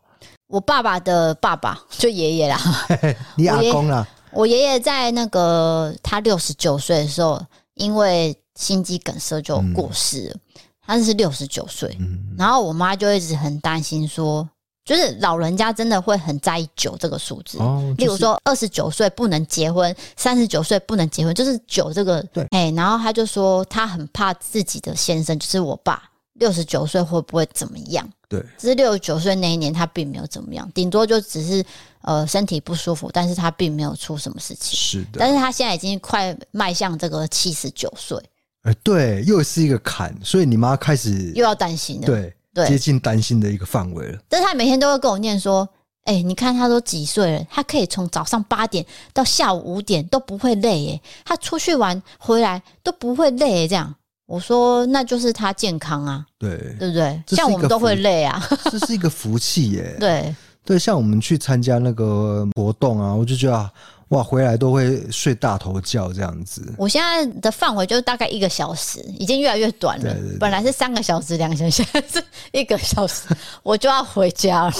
[0.48, 2.60] 我爸爸的爸爸就爷爷啦，
[3.38, 4.08] 你阿公啦。
[4.32, 7.40] 我爷爷在那个他六十九岁的时候，
[7.76, 10.34] 因为心肌梗塞就过世了。
[10.34, 11.96] 嗯、他是六十九岁，
[12.36, 14.50] 然后我妈就一直很担心说。
[14.92, 17.58] 就是老人家真的会很在意九这个数字。
[17.60, 22.22] 哦，就是、例如说二十九岁不能结婚，三十九岁不能结婚，就是九这个。
[22.34, 28.06] 对，哎，然后他就说他很怕自己的先生，就是我爸，六十九岁会不会怎么样？
[28.28, 31.64] 对，只是六十九岁那一年他并没有怎么样，顶多就只是
[32.02, 34.78] 呃身体不舒服，但是他并没有出什么事情。
[34.78, 38.22] 是的，但是他现在已经快迈向这个七十九岁。
[38.64, 42.32] 哎，对，又是一个坎，所以你妈开始又要担心了，对，
[42.68, 44.20] 接近担心的一个范围了。
[44.28, 45.68] 但是她每天都会跟我念说
[46.06, 53.94] ：“哎、欸，你看他都几岁了，他可以从早上八点到下午五点都不会累，耶，他出去玩回来都不会累，这样。”
[54.28, 57.22] 我说：“那就是他健康啊，对，对不对？
[57.28, 59.96] 像我们都会累啊，这是一个福气耶。
[60.00, 60.34] 对
[60.66, 63.72] 对，像我们去参加那个活动啊，我就觉得。”
[64.12, 66.76] 哇，回来都会睡大头觉这样子。
[66.78, 70.04] 我现在的范围就是大概一个小时，已经越来越短了。
[70.04, 72.22] 对对对，本来是三个小时、两个小时，现在是
[72.52, 73.30] 一个小时，
[73.64, 74.74] 我就要回家了。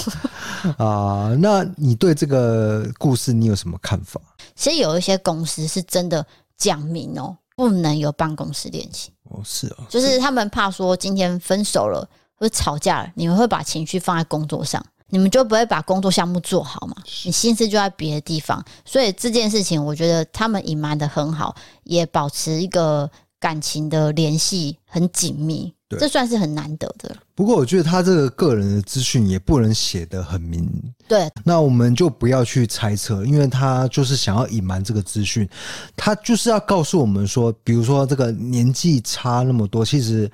[0.76, 4.20] 啊，那你对这个故事你有什么看法？
[4.54, 6.22] 其实有一些公司是真的
[6.58, 9.10] 讲明哦，不能有办公室恋情。
[9.30, 14.84] 哦，是哦，就是他们怕说今天分手了或者吵架了，你们会把情绪放在工作上。
[15.12, 16.96] 你们就不会把工作项目做好嘛？
[17.26, 25.70] 你心思就在别的地方，所以这件事情我觉得他们隐瞒的很好，也保持一个感情的联系很紧密，
[26.00, 27.14] 这算是很难得的。
[27.34, 30.66] 不过我觉得他这个个人的资讯也不能写得很明。
[31.06, 35.46] 对，那我们就不要去猜测，因为他就是想要隐瞒这个资讯，
[35.94, 40.30] 他就是要告诉我们说，比如说这个年纪差那么多，其实。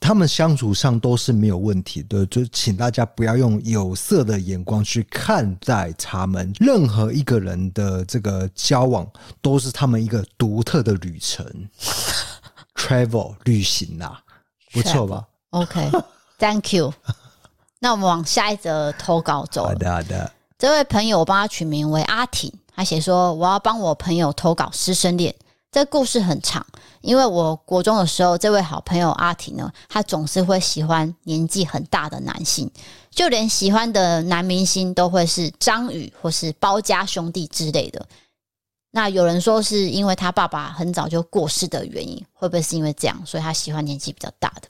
[0.00, 6.52] 他们相处上都是没有问题的，就请大家不要用有色的眼光去看待他们。
[6.60, 9.06] 任何一个人的这个交往
[9.42, 11.44] 都是他们一个独特的旅程，
[12.74, 14.20] travel 旅行啊，
[14.72, 16.94] 不错吧？OK，Thank you。
[17.80, 19.64] 那我们往下一则投稿走。
[19.64, 20.32] 好的，好的。
[20.58, 25.34] 这位朋友我帮他取名为阿婷，他写说我要帮我朋友投稿师生恋。
[25.70, 26.66] 这故事很长，
[27.02, 32.70] 因为我国中的时候，这位好朋友阿婷呢，她总是会喜欢年纪很大的男性，
[33.10, 38.06] 就连喜欢的男明星都会是张宇或是包家兄弟之类的。
[38.92, 44.68] 那有人说是因为他爸爸很早就过世的原因，会不会是因为这样，所以他喜欢年纪比较大的？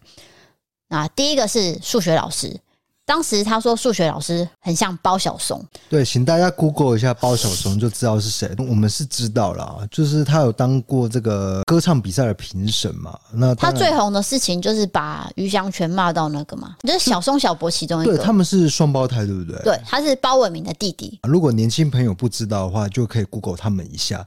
[0.89, 2.61] 那第一个是数学老师。
[3.09, 8.55] 当时他说数学老师很像包小松，对，请大家 Google 一下包小松就知道是谁。
[8.59, 13.19] 我们是知道了，就是他有当过这个歌唱比赛的评审嘛。
[13.33, 18.15] 那他最红的事情就是把于祥全骂到那个嘛，就是小松小博其中一个。
[18.15, 19.59] 对，他们是双胞胎，对不对？
[19.63, 21.19] 对，他是包伟明的弟弟。
[21.23, 24.23] 如果年轻朋友不知道的话，就可以 Google 他们一下。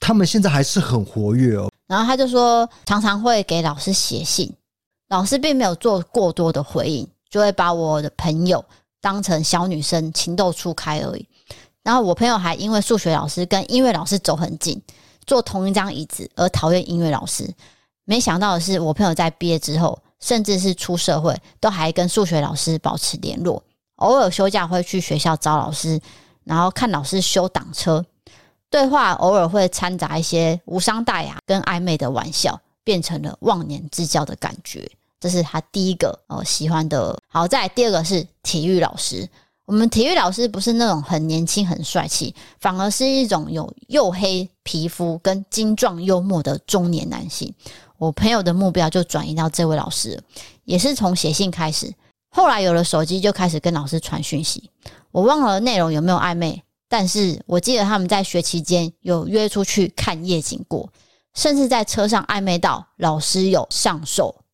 [0.00, 1.70] 他们现在还是很活跃哦。
[1.86, 4.52] 然后他就说，常常会给老师写信，
[5.10, 7.06] 老师并没有做过多的回应。
[7.28, 8.64] 就会把我的朋友
[9.00, 11.28] 当成小女生情窦初开而已，
[11.82, 14.80] 然后我朋友还因为数学老师跟音乐老师走很近，
[15.26, 17.48] 坐同一张椅子而讨厌音乐老师。
[18.04, 23.62] 没想到的是，我朋友在毕业之后，甚至是出社会，都还跟数学老师保持联络，
[23.96, 26.00] 偶尔休假会去学校找老师，
[26.44, 28.04] 然后看老师修挡车，
[28.70, 34.88] 对话偶尔会掺杂一些无伤大雅跟暧昧的玩笑，变成了忘年之交的感觉。
[35.18, 37.18] 这是他第一个哦喜欢的。
[37.28, 39.28] 好，再来第二个是体育老师。
[39.64, 47.52] 我们体育老师不是那种很年轻、很帅气，反而是一种有黝黑皮肤跟精壮幽默的中年男性。
[47.98, 50.22] 我朋友的目标就转移到这位老师，
[50.64, 51.92] 也是从写信开始，
[52.30, 54.70] 后来有了手机就开始跟老师传讯息。
[55.10, 60.88] 我忘了内容有没有暧昧，但是我记得他们在学期间有约出去看夜景过，
[61.34, 64.44] 甚至在车上暧昧到老师有上手。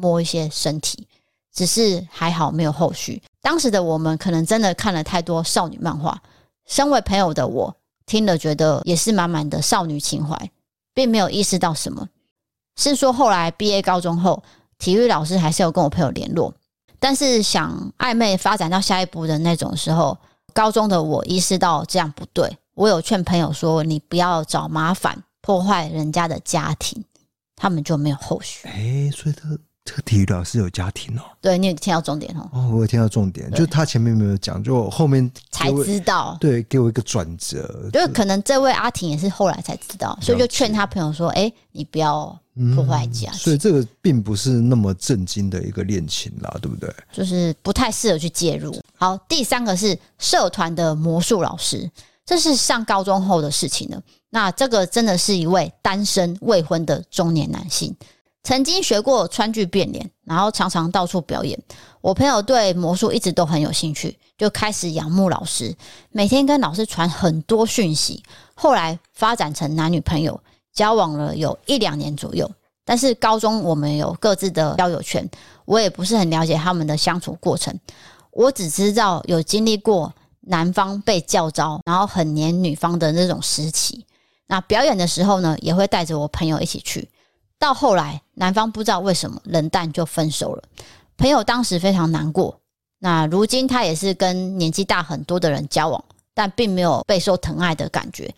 [0.00, 1.06] 摸一些身体，
[1.52, 3.22] 只是还好没有后续。
[3.42, 6.20] 当时的我们可能真的看了太多少女漫画，
[6.66, 10.50] 身为朋友的我听了觉得也是满满的少女情怀，
[10.94, 12.08] 并没有意识到什么。
[12.76, 14.42] 是说后来毕业高中后，
[14.78, 16.54] 体育老师还是有跟我朋友联络，
[16.98, 20.16] 但是想暧昧发展到下一步的那种时候，
[20.54, 27.04] 高中的我意识到这样不对，我有劝朋友说：“你不要找麻烦，破坏人家的家庭。”
[27.56, 28.66] 他们就没有后续。
[28.68, 29.48] 哎，所以他。
[29.90, 32.48] 这个体育老师有家庭哦，对，你有听到重点哦。
[32.52, 36.38] 哦，我有听到重点，就是他前面没有讲，就后面才知道。
[36.40, 42.26] 对，给我一个转折，就是可能这位阿婷也是后来才知道，所以就劝他朋友说：“哎，你不要
[42.76, 46.88] 破坏家。”所以这个并不是那么震惊的一个恋情啦，对不对？
[47.12, 48.72] 就是不太适合去介入。
[48.94, 51.90] 好，第三个是社团的魔术老师，
[52.24, 54.00] 这是上高中后的事情了。
[54.28, 57.92] 那这个真的是一位单身未婚的中年男性。
[58.42, 61.58] 曾经学过川剧变脸，然后常常到处表演。
[62.00, 65.76] 我朋友对魔术一直都很有兴趣，就开始仰慕老师，
[66.10, 68.22] 每天跟老师传很多讯息。
[68.54, 70.40] 后来发展成男女朋友，
[70.72, 72.50] 交往了有一两年左右。
[72.84, 75.28] 但是高中我们有各自的交友圈，
[75.64, 77.78] 我也不是很了解他们的相处过程。
[78.32, 84.04] 我只知道有经历过男方被教招，然后很黏女方的那种时期。
[84.46, 87.08] 那表演的时候呢，也会带着我朋友一起去。
[87.60, 90.62] 到后来，男方不知道为什么冷淡就分手了。
[91.18, 92.58] 朋友当时非常难过。
[92.98, 98.34] 那如今他也是跟年纪大很多的人交往，但并没有备受疼爱的感觉，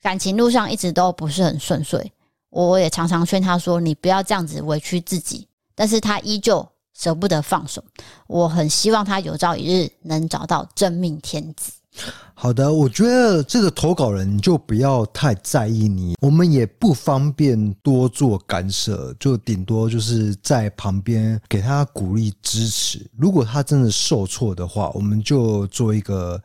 [0.00, 2.12] 感情路上一直都不是很顺遂。
[2.50, 7.82] 我也常常劝他说：“你不要这样子委屈自己。”但是他依旧舍不得放手。
[8.28, 11.72] 我很希望他有朝一日能找到真命天子。
[12.34, 23.06] 好的，我觉得这个投稿人就不要太在意你，我们也不方便多做干涉，就顶多就是在旁边给他鼓励支持。
[23.18, 26.42] 如果他真的受挫的话，我们就做一个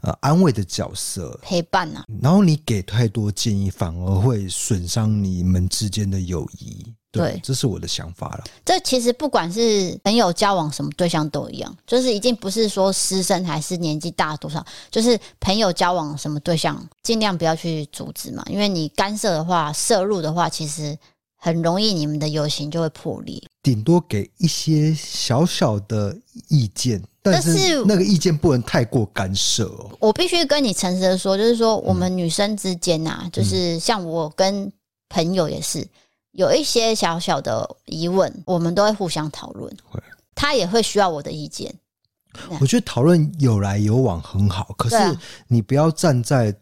[0.00, 2.04] 呃安慰的角色，陪伴啊。
[2.20, 6.92] 然后你给太多建议，反而会损伤你们之间的友谊。
[7.16, 8.44] 对，这是我的想法了。
[8.64, 20.96] 这其实不管是朋友交往什么对象都一样，就是已经不是说师生还是年纪大多少，就是朋友交往什么对象，尽量不要去阻止嘛，因为你干涉的话、涉入的话，其实
[21.36, 23.42] 很容易你们的友情就会破裂。
[23.62, 26.16] 顶多给一些小小的
[26.48, 29.90] 意见，但是那个意见不能太过干涉哦。
[29.98, 34.72] 我必须跟你诚实的说，就是说我们女生之间呐、啊嗯，就是像我跟
[35.08, 35.86] 朋友也是。
[36.36, 39.74] 有一些小小的疑问，我们都会互相讨论。
[39.84, 40.00] 会，
[40.34, 41.74] 他也会需要我的意见。
[42.60, 45.18] 我觉得讨论有来有往很好，可是
[45.48, 46.54] 你不要站在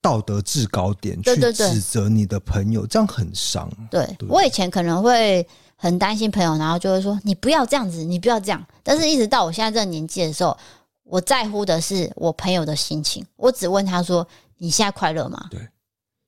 [0.00, 3.70] 道德制高点去指责你的朋友，这样很伤。
[3.90, 10.56] 对，我以前可能会很担心朋友，然后就会说：“你不要这样子，你不要这样。”但是一直到我现在这个年纪的时候，
[11.04, 13.22] 我在乎的是我朋友的心情。
[13.36, 15.60] 我只问他说：“你现在快乐吗？”对，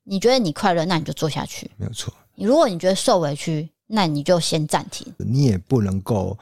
[0.05, 1.71] 你觉得你快乐，那你就做下去。
[1.79, 2.13] 没有错。
[2.45, 5.07] 如果你觉得受委屈，那你就先暂停。
[5.19, 6.39] 你也不能够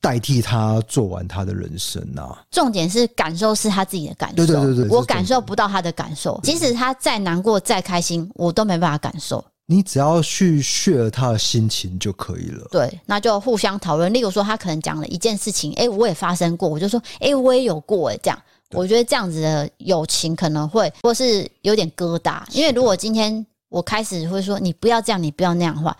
[0.00, 2.42] 代替他做完他的人生啊。
[2.50, 4.36] 重点是感受是他自己的感受。
[4.36, 9.44] 对对对对，我感受不到他的感受，即使他再难过再开心，我都没办法感受。
[9.66, 12.68] 你只要去 share 他的心情就可以了。
[12.70, 14.12] 对，那就互相讨论。
[14.12, 23.44] 例如说，他可能讲了一件事情，哎，我也发生过，我就说，哎，我也有过，哎，这样，我觉得这样子的友情可能会或是有点疙瘩，因为如果今天。
[23.76, 25.94] 我开始会说，你不要这样，你不要那样的话，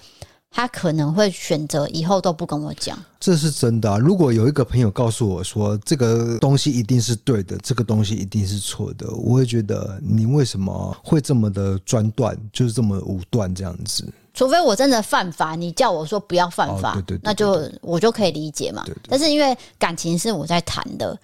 [0.50, 2.98] 他可能会选择以后都不跟我讲。
[3.20, 3.98] 这是真的啊！
[3.98, 14.10] 如果有一个朋友告诉我说，这个东西一定是对的，这个东西一定是错的，我会觉得你为什么会这么的专断，就是这么武断这样子？
[14.32, 18.86] 除非我真的犯法，你叫我说不要犯法，哦、对对对对对，那就我就可以理解嘛。
[19.06, 21.18] 但是因为感情是我在谈的。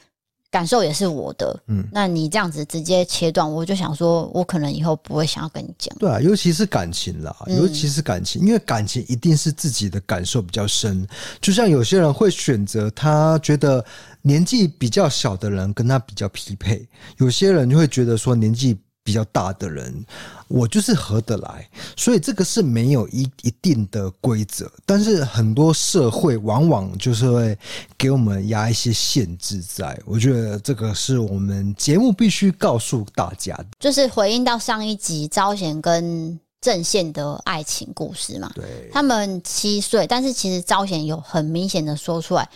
[0.53, 5.97] 感受也是我的，嗯，那你这样子直接切断，我就想说，我可能以后不会想要跟你讲。
[5.99, 11.09] 对啊，尤其是感情啦，尤其是感情，因为感情一定是自己的感受比较深。
[11.41, 13.83] 就像有些人会选择他觉得
[14.21, 16.87] 年纪比较小的人跟他比较匹配，
[17.17, 18.79] 有些人就会觉得说年纪。
[19.05, 20.05] 比较大的人，
[20.47, 27.59] 我就是合得来，所以这个是没有一一定的规则，但是很多社会往往就是会
[27.99, 42.49] 给我们压一些限制在，我觉得这个是我们节目必须告诉大家的，就是回应到上一集昭贤跟正宪的爱情故事嘛，对，他们七岁，但是其实昭贤有很明显的说出来，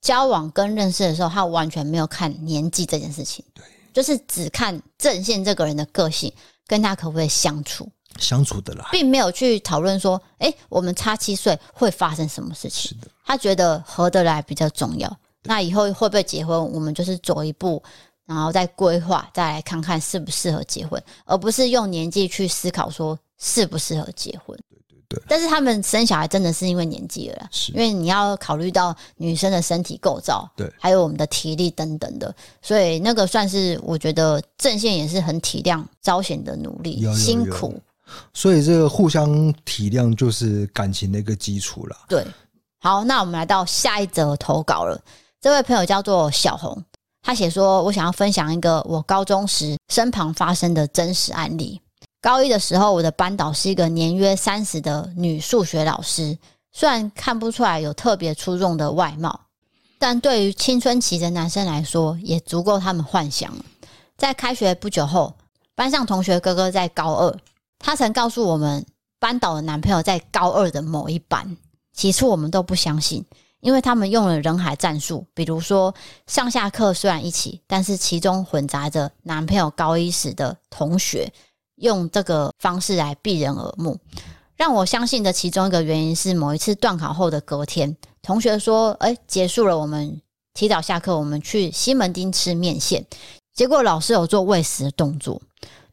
[0.00, 3.64] 交往跟认识的时候，他完全没有看年纪这件事情，对。
[3.92, 6.32] 就是只看正宪这个人的个性，
[6.66, 12.90] 跟他可不可以相处，相处的啦，并没有去讨论说，哎、欸，我们差七岁会发生什么事情。
[12.90, 15.18] 是的，他觉得合得来比较重要。
[15.44, 17.82] 那以后会不会结婚，我们就是走一步，
[18.26, 24.58] 然后再规划，再来看看适不适合结婚，而不是用年纪去思考说适不适合结婚。
[25.08, 37.80] 对，但是他们生小孩真的是因为年纪了因为你要考虑到女生的身体构造，对，还有我们的体力等等的，所以那个算是我觉得正线也是很体谅昭贤的努力辛苦，
[38.34, 41.96] 所以这个互相体谅就是感情的一个基础了。
[42.06, 42.26] 对，
[42.80, 45.00] 好，那我们来到下一则投稿了，
[45.40, 46.84] 这位朋友叫做小红，
[47.22, 51.80] 他写说：“我想要分享一个我高中时身旁发生的真实案例。”
[52.20, 56.36] 高一的时候，我的班导是一个年约三十的女数学老师。
[56.72, 59.40] 虽然看不出来有特别出众的外貌，
[59.98, 63.64] 但对于青春期的男生来说，也足够他们幻想了。
[64.16, 65.34] 在开学不久后，
[65.74, 67.36] 班上同学哥哥在高二，
[67.78, 68.84] 他曾告诉我们，
[69.18, 71.56] 班导的男朋友在高二的某一班。
[71.92, 73.24] 起初我们都不相信，
[73.60, 75.92] 因为他们用了人海战术，比如说
[76.26, 81.32] 上下课虽然一起，但是其中混杂着男朋友高一时的同学，
[81.80, 83.98] 用这个方式来避人耳目。
[84.56, 90.20] 让我相信的其中一个原因是，某一次段考后的隔天，同学说：“哎，结束了，我们
[90.54, 93.04] 提早下课，我们去西门町吃面线。”
[93.54, 95.40] 结果老师有做喂食的动作。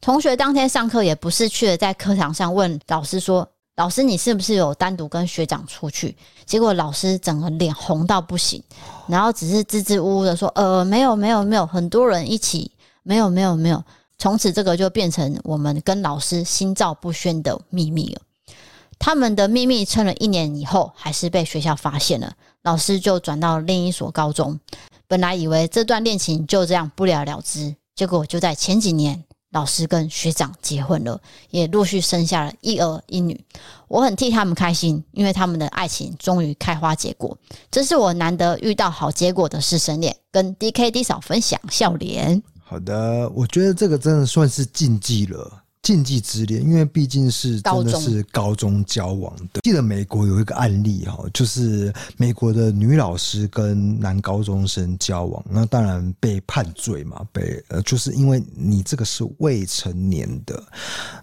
[0.01, 3.47] 同学当天上课也不是去了，在课堂上问老师说。
[3.77, 6.15] 老师，你是不是有单独跟学长出去？
[6.45, 8.63] 结果老师整个脸红到不行，
[9.05, 12.71] 然后只是支支吾吾的说：“呃，没有，没有，没有，很多人一起，
[13.03, 13.83] 没有，没有，没有。”
[14.17, 18.21] 从此，这个就变成我们跟老师心照不宣的秘密了。
[18.97, 24.59] 他们的秘密撑了一年以后，还是被学校发现了，老师就转到另一所高中。
[25.07, 29.23] 本来以为这段恋情就这样不了了之，结果就在前几年。
[29.51, 31.17] 老师跟学长结婚了，
[31.49, 33.41] 也陆续生下了一儿一女。
[33.87, 37.37] 我很替他们开心，因为他们的爱情终于开花结果。
[37.71, 42.43] 这是我难得遇到好结果的师生恋，跟 DKD 嫂分享笑脸。
[42.67, 45.61] 好的，我觉得这个真的算是禁忌了。
[45.83, 49.59] 禁忌之恋，因为毕竟是真的是高中交往的。
[49.61, 60.59] 记得美国有一个案例哈，就是美国的女老师跟男高中生交往，那当然被判罪嘛，被呃，就是因为你这个是未成年的。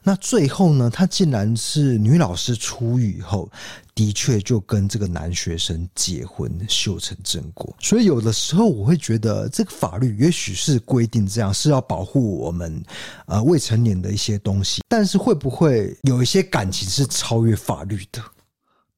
[0.01, 3.51] 那最后呢，他竟然是女老师出狱以后。
[3.95, 7.77] 的确，就跟这个男学生结婚，修成正果。
[7.79, 12.83] 所以有的时候我会觉得，这个法律也许是规定这样，是要保护我们
[13.27, 14.81] 呃未成年的一些东西。
[14.89, 18.23] 但是会不会有一些感情是超越法律的？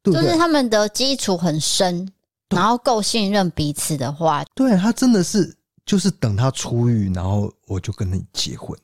[0.03, 0.23] 对对？
[0.23, 2.09] 就是他们的基础很深，
[2.51, 5.53] 然后够信任彼此的话，对，他真的是
[5.85, 8.79] 就是等他出狱，然后我就跟你结婚。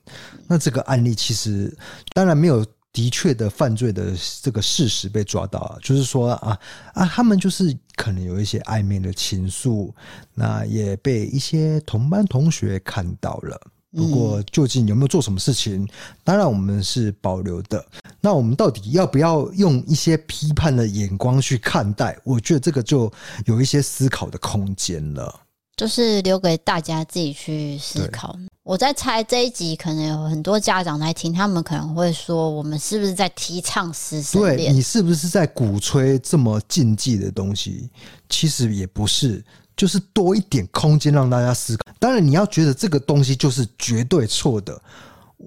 [0.45, 1.73] 那这个案例其实
[2.13, 2.65] 当然没有。
[2.93, 6.59] 的确的犯罪的这个事实被抓到了，就是说啊
[6.93, 9.91] 啊，他们就是可能有一些暧昧的情愫，
[10.33, 13.59] 那也被一些同班同学看到了。
[13.93, 15.85] 不过究竟有没有做什么事情，
[16.23, 17.85] 当然我们是保留的。
[18.21, 22.17] 那我们到底要不要用一些批判的眼光去看待？
[22.23, 23.11] 我觉得这个就
[23.45, 25.41] 有一些思考的空间了。
[25.75, 28.37] 就是留给大家自己去思考。
[28.63, 34.57] 我在猜这一集可能有很多家长来听，他们可能会说：“我们是不是在提倡师生恋？
[34.57, 37.89] 对，你是不是在鼓吹这么禁忌的东西？
[38.29, 39.43] 其实也不是，
[39.75, 41.91] 就是多一点空间让大家思考。
[41.99, 44.79] 当然，你要觉得这个东西就是绝对错的。”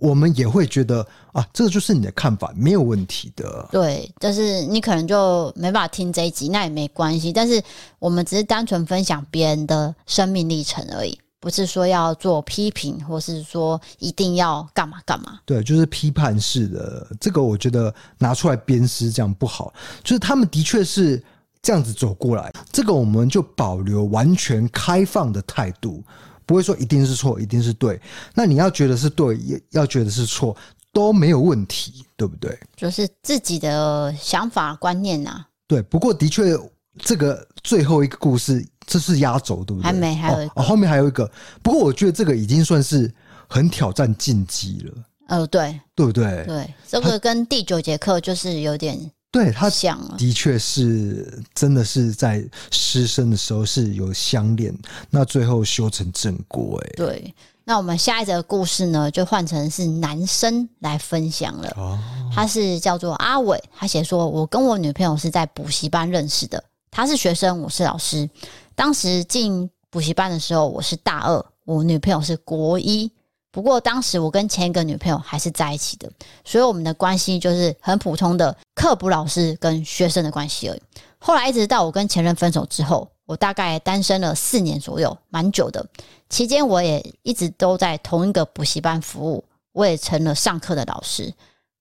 [0.00, 3.68] 我们也会觉得啊，这个就是你的看法，没有问题的。
[3.70, 7.32] 对，就是你可能就没办法听这一集，那也没关系。
[7.32, 7.62] 但是
[8.00, 15.40] 我们只是单纯分享别人的生命历程而已，不是说要做批评，或是说一定要干嘛干嘛。
[15.44, 19.70] 对，就是批判式的，这个我觉得拿出来鞭尸这样不好。
[20.02, 21.22] 就是他们的确是
[21.60, 26.02] 这样子走过来，这个我们就保留完全开放的态度。
[26.46, 28.00] 不会说一定是错，一定是对。
[28.34, 30.56] 那你要觉得是对，也要觉得是错，
[30.94, 32.58] 都没有问题，对不对？
[32.74, 35.46] 就是自己的想法观念呐、啊。
[35.66, 36.56] 对，不过的确，
[36.98, 39.84] 这个最后一个故事，这是压轴，对不对？
[39.84, 41.30] 还没，还有一个、哦哦，后面还有一个。
[41.62, 43.12] 不过我觉得这个已经算是
[43.48, 44.94] 很挑战晋级了。
[45.28, 46.44] 呃，对，对不对？
[46.46, 48.98] 对，这个跟第九节课就是有点。
[49.30, 54.72] 对，他想的确是真的是在师生的时候是有相恋，
[55.10, 56.80] 那最后修成正果。
[56.84, 61.68] 哎，对，那我们下一则故事呢，就换成是男生来分享了。
[61.76, 61.98] 哦，
[62.32, 66.62] 他是叫做阿伟，他写说：“我跟我女朋友是在补习班认识的，
[66.92, 68.30] 他是学生，我是老师。
[68.74, 73.10] 当时进补习班的时候，我是大二，我女朋友是国一。”
[73.52, 76.10] 不过当时我跟前一个女朋友还是在一起的，
[76.44, 80.82] 所以我们的关系就是很普通的课补老师跟学生的关系而已。
[81.18, 85.86] 后来一直到我跟前任分手之后，我大概单身了四年左右，蛮久的。
[86.28, 91.32] 期间我也一直都在同一个补习班服务，我也成了上课的老师。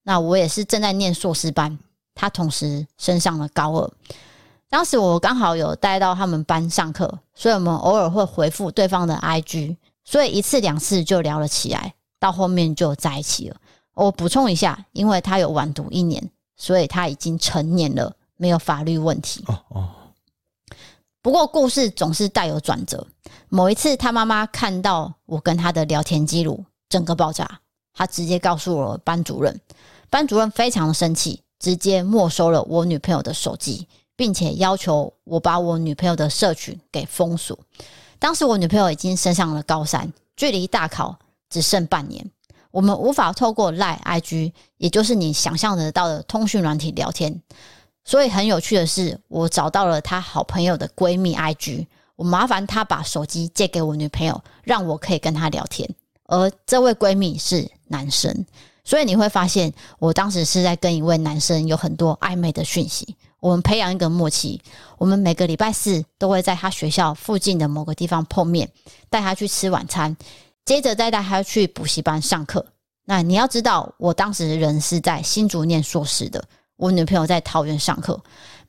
[0.03, 1.79] 那我也是正在念硕士班，
[2.13, 3.91] 他同时升上了高二。
[4.73, 9.77] 当时我刚好有带到他们班上课，所以我们偶尔会回复对方的 IG。
[10.03, 13.55] 所以一次两次就聊了起来，到后面就在一起了。
[13.93, 19.45] 我补充一下，因为他有晚读一年，所以他已经成年了，没有法律问题。
[19.45, 19.89] 哦哦。
[21.21, 23.05] 不过故事总是带有转折。
[23.49, 27.59] 某一次，他妈妈看到我跟他的聊天记录，整个爆炸。
[27.93, 29.61] 他直接告诉了班主任，
[30.09, 37.57] 班主任非常的生气，直接没收了我女朋友的手机，并且要求我把我女朋友的社群给封锁。
[38.19, 41.17] 当时我女朋友已经升上了高三，距离大考
[41.49, 42.29] 只剩半年，
[42.71, 47.41] 我们无法透过 Line、IG，也就是你想象得到的通讯软体聊天。
[48.05, 55.89] 所以很有趣的是，我找到了她好朋友的闺蜜 IG，我麻烦她把手机借给我女朋友，让我可以跟她聊天。
[56.25, 58.45] 而这位闺蜜是男生，
[58.83, 63.15] 所以你会发现，我当时是在跟一位男生有很多暧昧的讯息。
[63.43, 64.61] 我们培养一个默契，
[64.97, 68.71] 我们每个礼拜四都会在他学校附近的某个地方碰面，
[69.09, 70.15] 带他去吃晚餐，
[70.63, 72.65] 接着再带他去补习班上课。
[73.03, 76.41] 那你要知道，我当时人是在新竹念硕士的，
[76.77, 78.17] 我女朋友在桃园上课，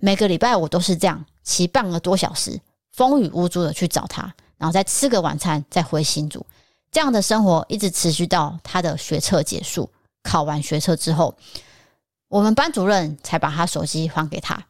[0.00, 2.60] 每个礼拜我都是这样骑半个多小时，
[2.90, 4.22] 风雨无阻的去找他，
[4.58, 6.44] 然后再吃个晚餐，再回新竹。
[6.90, 9.88] 这样的生活一直持续到他的学测结束，
[10.24, 11.32] 考完学测之后。
[12.34, 14.60] 我们班主任才把他手机还给他。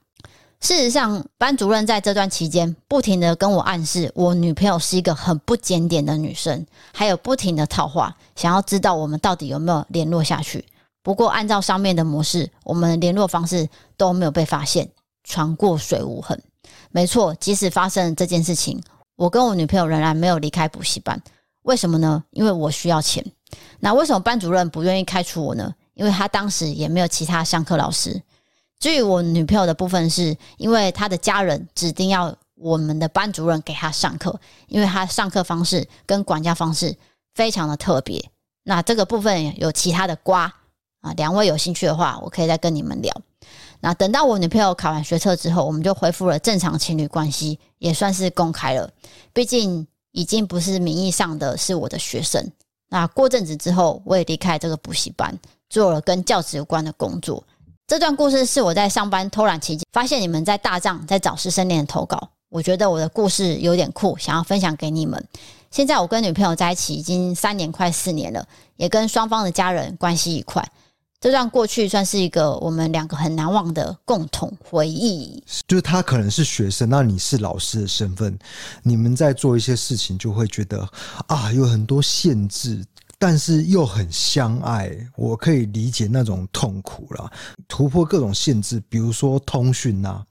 [0.61, 10.62] 事实上，班主任在这段期间不停地跟我暗示，我女朋友是一个很不检点的女生，还有不停地套话，想要知道我们到底有没有联络下去。
[11.03, 14.87] 不过，按照上面的模式，我们联络方式都没有被发现，
[15.27, 16.39] 船过水无痕。
[16.91, 18.79] 没错，即使发生了这件事情，
[19.17, 21.19] 我跟我女朋友仍然没有离开补习班。
[21.62, 22.25] 为什么呢？
[22.33, 23.25] 因为我需要钱。
[23.81, 25.73] 那为什么班主任不愿意开除我呢？
[25.95, 28.23] 因为他当时也没有其他上课老师。
[28.81, 36.95] 至于我女朋友的部分，是因为她的家人指定要我们的班主任给她上课，因为她上课方式跟管教方式
[37.35, 38.23] 非常的特别。
[38.65, 40.53] 那这个部分有其他的瓜
[41.01, 43.15] 啊，两位有兴趣的话，我可以再跟你们聊。
[43.81, 48.91] 那等到我女朋友考完学测之后，我们就恢复了正常情侣关系，也算是公开了。
[49.33, 52.51] 毕竟已经不是名义上的是我的学生。
[52.95, 55.37] 那过阵子之后，我也离开这个补习班。
[55.69, 57.43] 做了跟教职有关的工作。
[57.89, 65.27] 这段故事是我在上班偷懒期间发现你们在大帐在找师生恋的投稿，我觉得我的故事有点酷，想要分享给你们。
[65.73, 70.65] 现在我跟女朋友在一起已经三年快四年了，也跟双方的家人关系愉快。
[71.25, 75.43] 这段过去算是一个我们两个很难忘的共同回忆。
[75.66, 78.39] 就是他可能是学生，那你是老师的身份，
[78.83, 80.87] 你们在做一些事情就会觉得
[81.29, 82.85] 啊，有很多限制。
[83.16, 87.31] 但是又很相爱，我可以理解那种痛苦了。
[87.66, 90.22] 突破各种限制，比如说通讯呐，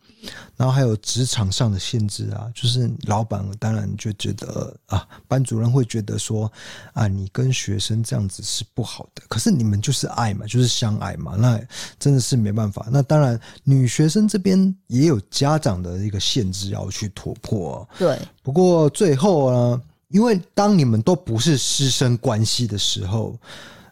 [0.55, 6.51] 然后还有职场上的限制啊，就是老板当然就觉得啊，班主任会觉得说
[6.93, 9.23] 啊，你跟学生这样子是不好的。
[9.27, 11.59] 可是你们就是爱嘛，就是相爱嘛，那
[11.99, 12.87] 真的是没办法。
[12.91, 17.87] 那当然，女学生这边也有家长的一个限制要去突破。
[17.97, 19.81] 对，不过最后呢。
[20.09, 23.35] 因为当你们都不是师生关系的时候，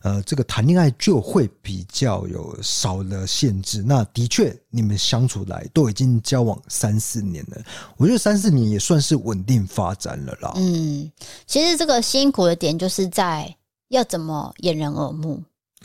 [0.02, 3.84] 呃，这个谈恋爱就会比较有少了限制。
[3.84, 7.62] 那的确，你们相处来都已经交往三四年了，
[7.98, 10.54] 我觉得三四年也算是稳定发展了啦。
[10.56, 11.12] 嗯，
[11.46, 13.56] 其实这个辛苦的点就是在
[13.90, 15.42] 要怎么掩人耳目，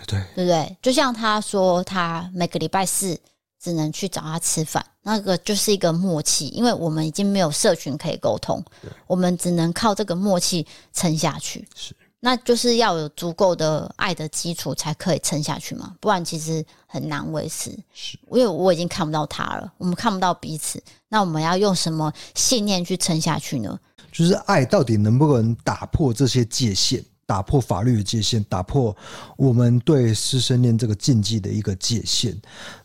[0.07, 0.77] 对对不对？
[0.81, 3.19] 就像他说，他每个礼拜四。
[3.59, 8.63] 只能去找他吃饭，那个就是一个默契，因为我们已经没有社群可以沟通，
[9.09, 11.67] 我们只能靠这个默契撑下去。
[11.75, 11.97] 是，
[12.27, 17.71] 那就是要有足够的爱的基础才可以撑下去嘛，不然其实很难维持。
[17.95, 23.79] 是，因为我已经看不到他了，我们看不到彼此，那我们要用什么信念去撑下去呢？
[24.11, 27.01] 就是爱到底能不能打破这些界限？
[27.27, 28.97] 打破法律的界限，打破
[29.37, 32.37] 我们对师生恋这个禁忌的一个界限。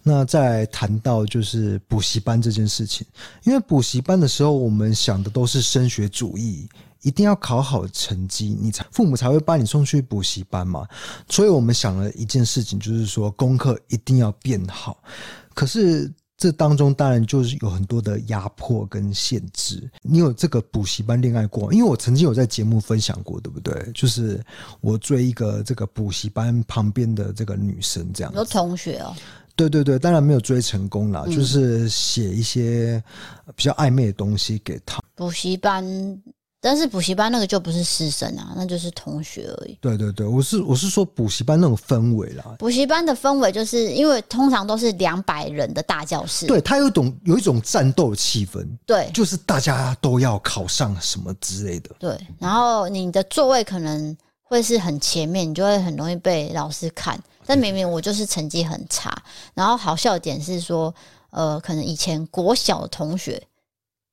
[0.04, 3.08] 那再谈到就是补习班这件事情，
[3.44, 6.70] 因为补习班的时候，我们想的都是升学主义，
[7.02, 10.88] 一定要考好成绩，你才父母才会把你送去补习班嘛。
[11.30, 15.04] 所以我们想了一件事情，就是说功课一定要变好。
[15.54, 16.12] 可是。
[16.38, 19.88] 这当中当然就是有很多的压迫跟限制。
[20.02, 21.72] 你有这个补习班恋爱过？
[21.72, 23.92] 因为我曾经有在节目分享过，对不对？
[23.94, 24.44] 就是
[24.80, 28.34] 我追一个这个补习班旁边的这个女生，这样。
[28.34, 29.16] 有同学哦？
[29.56, 33.04] 对对对，当然没有追成功啦，就是写一些
[33.56, 35.00] 比较暧昧的东西给她。
[35.14, 35.86] 补习班。
[36.64, 39.76] 但是补习班那个就不是师生啊，那就是同学而已。
[39.82, 42.56] 对对对，我是我是说补习班那种氛围啦。
[42.60, 51.90] 补习班的氛围就是因为通常都是两百人的大教室，对，它有一种有一种战斗的气氛，对，就是大家都要考上什么之类的。
[51.98, 57.20] 对，然后你的座位可能会是很前面，你就会很容易被老师看。
[57.44, 59.12] 但明明我就是成绩很差，
[59.56, 60.94] 然后好笑点是说，
[61.32, 63.42] 呃，可能以前国小的同学。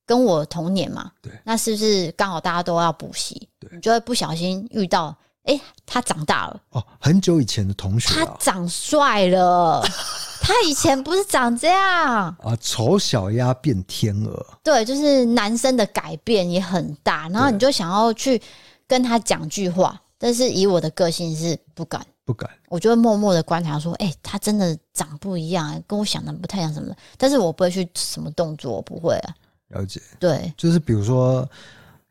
[0.09, 3.47] 跟我同年嘛，对，那是不是刚好大家都要补习？
[3.59, 9.87] 对，你就会不小心遇到，哎、欸，他长大了哦，很久以前的同学、啊，他长帅了，
[10.41, 18.41] 他以前不是长这样啊，丑小鸭变天鹅，对，就是男生的改变也很大，然后你就想要去
[18.87, 22.03] 跟他讲句话，但是以我的个性是不敢。
[22.25, 22.49] 不敢。
[22.67, 29.33] 我就会默默的观察，说：“哎、欸，他真的长不一样，跟我想的不太一样什么的。”但是我不会去什么动作，我不会啊。
[29.69, 30.01] 了解。
[30.19, 31.47] 对，就是比如说。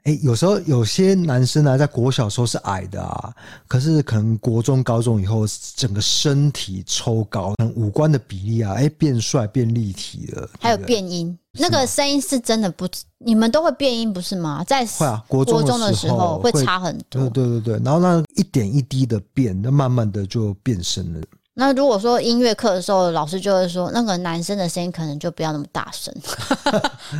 [0.04, 3.34] 哎，有时候有些男生呢，在国小时候是矮的啊，
[3.66, 5.44] 可是可能国中、高中以后，
[5.76, 10.48] 整个身体抽高，五官的比例啊，哎，变帅、变立体了。
[10.60, 12.88] 还有变音，那个声音是真的不，
[13.18, 14.64] 你们都会变音不是吗？
[14.64, 17.28] 在会啊，国中的时候会差很多。
[17.28, 21.20] 对对对，然后那一点一滴的变，那慢慢的就变声了。
[21.60, 26.14] 那如果说音乐课的时候，老师就会说，那个男生的声音可能就不要那么大声，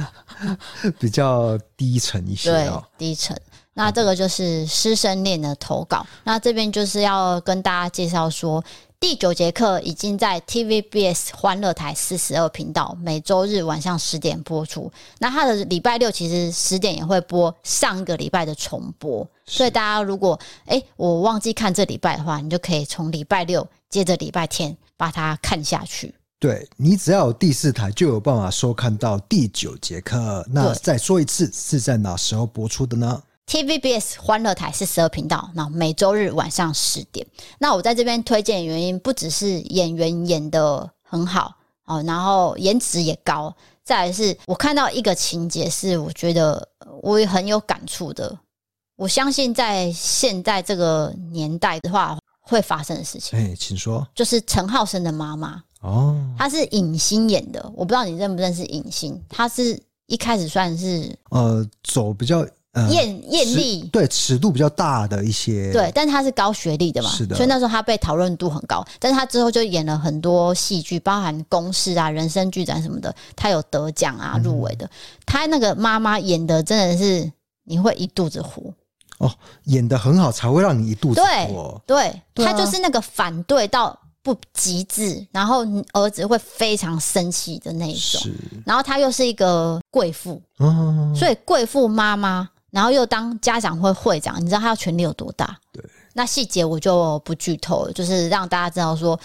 [1.00, 2.48] 比较低沉一些。
[2.48, 3.36] 对，低沉。
[3.74, 6.06] 那这个就是师生恋的投稿。
[6.22, 8.62] 那这边就是要跟大家介绍说，
[9.00, 14.88] 第九节课已经在 TVBS 欢乐台四十二频道每周日晚上十点播出。
[15.18, 23.66] 那它的礼拜六其实十点也会播上个礼拜的重播，所以大家如果哎、欸、我忘记看这礼拜的话，你就可以从礼拜六。
[23.88, 26.14] 接着礼拜天把它看下去。
[26.40, 30.46] 对，你只要有第四台，就有办法收看到第九节课。
[30.48, 37.26] 那再说一次，是在哪时候播出的呢？TVBS 欢乐台是十二频道，那每周日晚上十点。
[37.58, 43.52] 那我在这边推荐的原因，不只是演员演的很好哦，然后颜值也高。
[43.82, 46.68] 再来是我看到一个情节，是我觉得
[47.02, 48.38] 我也很有感触的。
[48.94, 52.16] 我相信在现在这个年代的话。
[52.48, 54.06] 会发生的事情，哎，请说。
[54.14, 59.20] 就是陈浩生的妈妈哦，她是影星演的，我不知道你认不认识影星。
[59.28, 68.84] 她是一开始算是呃走比较呃艳艳丽，对尺度比较大的一些，对，但是她是高学历的嘛，是的，所以那时候她被讨论度很高。
[68.98, 74.90] 但是她之后就演了很多戏剧，包含公式啊、人生剧展什么的，她有得奖啊、入围的。
[75.26, 77.30] 她、嗯、那个妈妈演的真的是
[77.64, 78.62] 你会一肚子火。
[79.18, 79.32] 哦，
[79.64, 81.80] 演的很好，才会让你一肚子火。
[81.86, 88.20] 对，对，他就是那个反对到不极致，然后儿子会非常生气的那一种。
[88.20, 95.56] 是，然后他又是一个贵妇，嗯，所以贵妇妈妈，然后又当家长会会长，你知道他的权力有多大？
[95.72, 99.18] 对，那细节我就不剧透了，就是让大家知道说。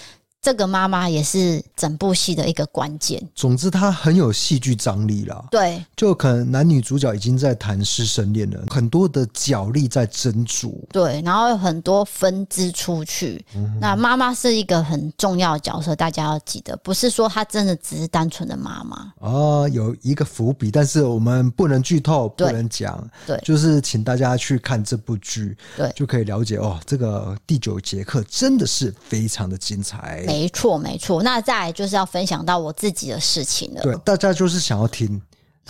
[0.44, 3.26] 这个妈妈也是整部戏的一个关键。
[3.34, 5.42] 总之，她很有戏剧张力啦。
[5.50, 10.86] 对，就可能男女主角已经在谈师生恋了，很多的角力在争逐。
[10.92, 13.44] 对，然后有很多分支出去。
[13.56, 19.14] 嗯、那妈妈是一个很重要的角色，大家要记得，不是说她真的只是单纯的妈妈。
[19.20, 23.10] 哦，有一个伏笔，但是我们不能剧透，不能讲。
[23.26, 26.78] 对，就是请大家去看这部剧，对，就可以了解哦。
[26.86, 30.26] 这个第九节课真的是非常的精彩。
[30.34, 31.24] 没错，没错。
[31.24, 33.82] 那再来就是要分享到我自己的事情了。
[33.84, 35.22] 对，大家就是想要听，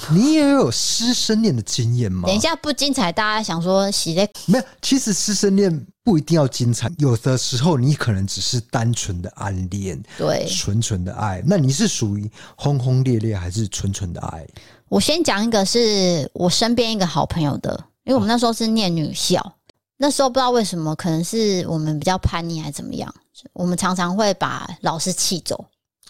[0.09, 2.27] 你也有师生恋的经验吗？
[2.27, 4.29] 等一下不精彩，大家想说喜咧？
[4.47, 11.43] 没有，其实师生恋不一定要精彩，有的时候你可能只是单纯的暗恋，对，纯纯的爱。
[11.45, 14.45] 那你是属于轰轰烈烈，还是纯纯的爱？
[14.89, 17.71] 我先讲一个是我身边一个好朋友的，
[18.03, 19.53] 因为我们那时候是念女校，哦、
[19.97, 23.13] 那时候不知道为什么，可能是我们比较叛逆，还是怎么样。
[23.53, 25.65] 我们常常会把老师气走。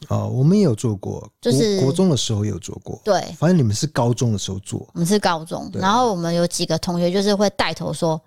[0.10, 3.00] 哦，我们也有做过，就是国中的时候也有做过。
[3.06, 5.70] 对，反正你们是高中的时候做，我们是高中。
[5.74, 8.20] 然后我们有几个同学就是会带头说：“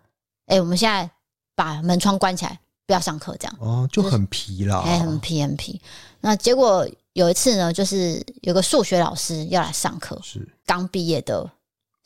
[0.46, 1.10] 哎，我们现在
[1.54, 5.80] 把门窗关起来，不要上课。”这样哦，就很皮啦，哎，很皮很皮。
[6.20, 11.50] 那结果有一次呢，就是有个数学老师要来上课，是刚毕业的。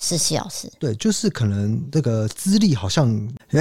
[0.03, 3.15] 实习老师对，就是可能这个资历好像，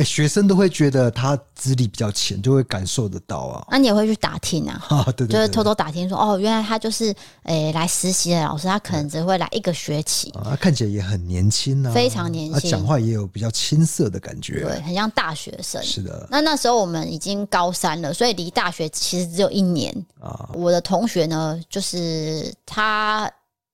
[0.06, 3.68] 学生都会觉得他资历比较浅，就会感受得到啊。
[3.70, 4.82] 那你也会去打听啊？
[4.90, 7.14] 啊，对对，对，就是偷偷打听说，哦，原来他就是
[7.44, 15.84] 诶、欸、来实习的老师，他可能只会来一个学期啊，看起来也很年轻啊，非常年轻，讲话也有比较青涩的感觉，对，很像大学生。
[15.84, 20.50] 是的，那那时候我们已经高三了，所以离大学其实只有一年啊。
[20.54, 23.30] 我的同学呢，就是他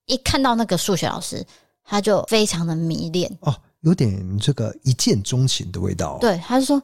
[0.07, 1.45] 一看到那个数学老师。
[1.85, 6.17] 他就非常的迷恋哦，有点这个一见钟情的味道。
[6.19, 6.81] 对，他就说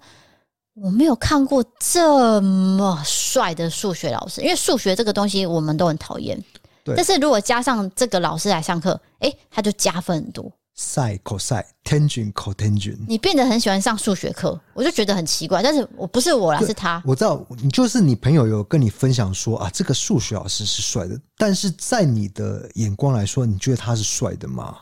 [0.76, 6.42] 我没有看过这么帅的数学老师，因为数学这个东西我们都很讨厌。
[6.84, 10.52] 对，但是如果加上这个老师来上课，哎，他就加分很多。
[10.78, 15.62] Sin、cos、tangent、cotangent，你变得很喜欢上数学课，我就觉得很奇怪。
[15.62, 17.04] 但是我不是我啦，是他。
[17.06, 24.78] 我知道，你就是你朋友有跟你分享说啊，这个数学老师是帅的，但是在你的眼光来说，你觉得他是帅的吗？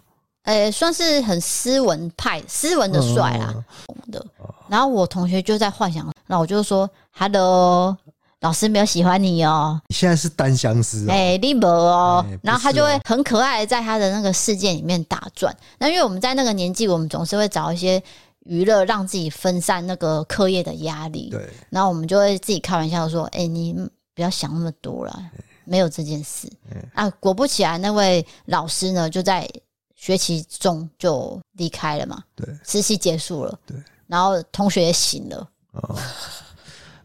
[0.50, 3.54] 诶、欸，算是很斯文派，斯文的帅啦。
[4.68, 7.95] 然后我同学就在幻想，那我就说：“Hello，
[8.39, 12.26] 老师没有喜欢你哦。”你现在是单相思哦，哎、欸，你没哦。
[12.41, 15.56] 然后他就会很可爱的在他的那个世界里面打转。
[15.78, 18.02] 那因为我们在那个年纪，我们总是会找一些
[18.45, 21.30] 娱乐，让自己分散那个课业的压力。
[21.30, 23.76] 对，然后我们就会自己开玩笑说：“哎、欸，你
[24.16, 25.16] 不要想那么多了，
[25.64, 26.52] 没有这件事。”
[26.95, 29.47] 啊，果不其然，那位老师呢就在
[30.00, 32.24] 学期中就离开了嘛。
[32.34, 33.60] 对，实习结束了。
[33.66, 33.76] 对，
[34.08, 35.50] 然后同学也醒了。
[35.74, 35.95] 哦，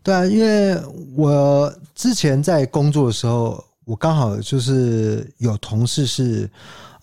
[0.01, 0.81] 对啊，因为
[1.17, 6.49] 我之前在工作的时候，我刚好就是有同事是。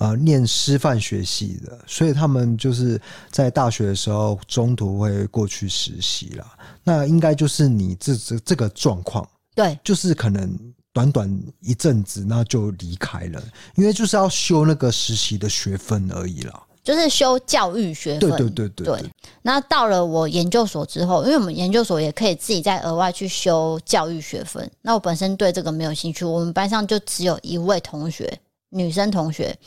[0.01, 6.57] 呃，念师范学系的，所以他们就是在大学的时候中途会过去实习啦。
[6.83, 9.23] 那应该就是你这这这个状况，
[9.53, 10.57] 对，就是可能
[10.93, 13.41] 短短一阵子，那就离开了，
[13.75, 18.29] 因为就是要修那个实习的学分而已啦，就是修教育学分。
[18.29, 19.11] 对对对对，对。
[19.41, 24.69] 那到了我研究所之后，因为我们研究所也可以自己再额外去修教育学分。
[24.81, 28.39] 那我本身对这个没有兴趣，我们班上就只有一位同学，
[28.69, 29.57] 女生同学。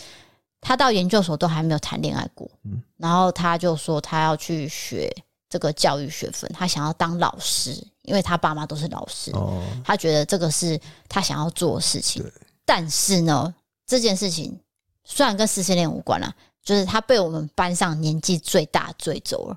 [0.61, 5.15] 她到研究所都还没有谈恋爱过，嗯，然后她就说她要去学
[5.55, 7.71] 这个教育学分，他想要当老师，
[8.03, 10.77] 因为他爸妈都是老师，哦，他觉得这个是
[11.09, 12.29] 他想要做的事情。
[12.65, 13.55] 但是呢，
[13.87, 14.59] 这件事情
[15.05, 16.35] 虽然跟师生恋无关了，
[16.65, 19.57] 就是他被我们班上年纪最大追走了，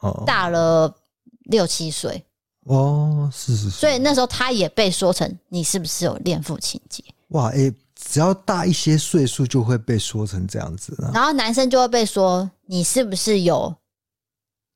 [0.00, 0.90] 哦，大了
[1.50, 2.24] 六七岁，
[2.64, 7.04] 哦，是是是，所以那时候他也被说成你是不是有恋父情节？
[7.28, 7.74] 哇，诶、欸。
[8.08, 10.96] 只要大一些岁数，就会被说成这样子。
[11.12, 13.74] 然后男生就会被说你是不是有？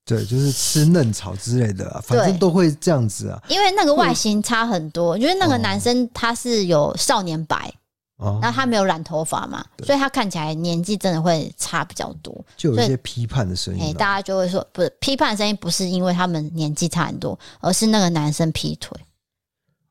[0.05, 3.41] 对，就是吃嫩草之类的，啊，反正都会这样子啊。
[3.49, 7.73] 因为那个外形差很多，因为那个男生他是有少年白，
[8.17, 12.45] 哦，然后他没有染头发嘛，所以他看起来年纪真的会差比较多。
[12.57, 18.99] 就有一些批判的声音，欸，大家就会说，不是批判的声音，不是因为他们年纪差很多，而是那个男生劈腿。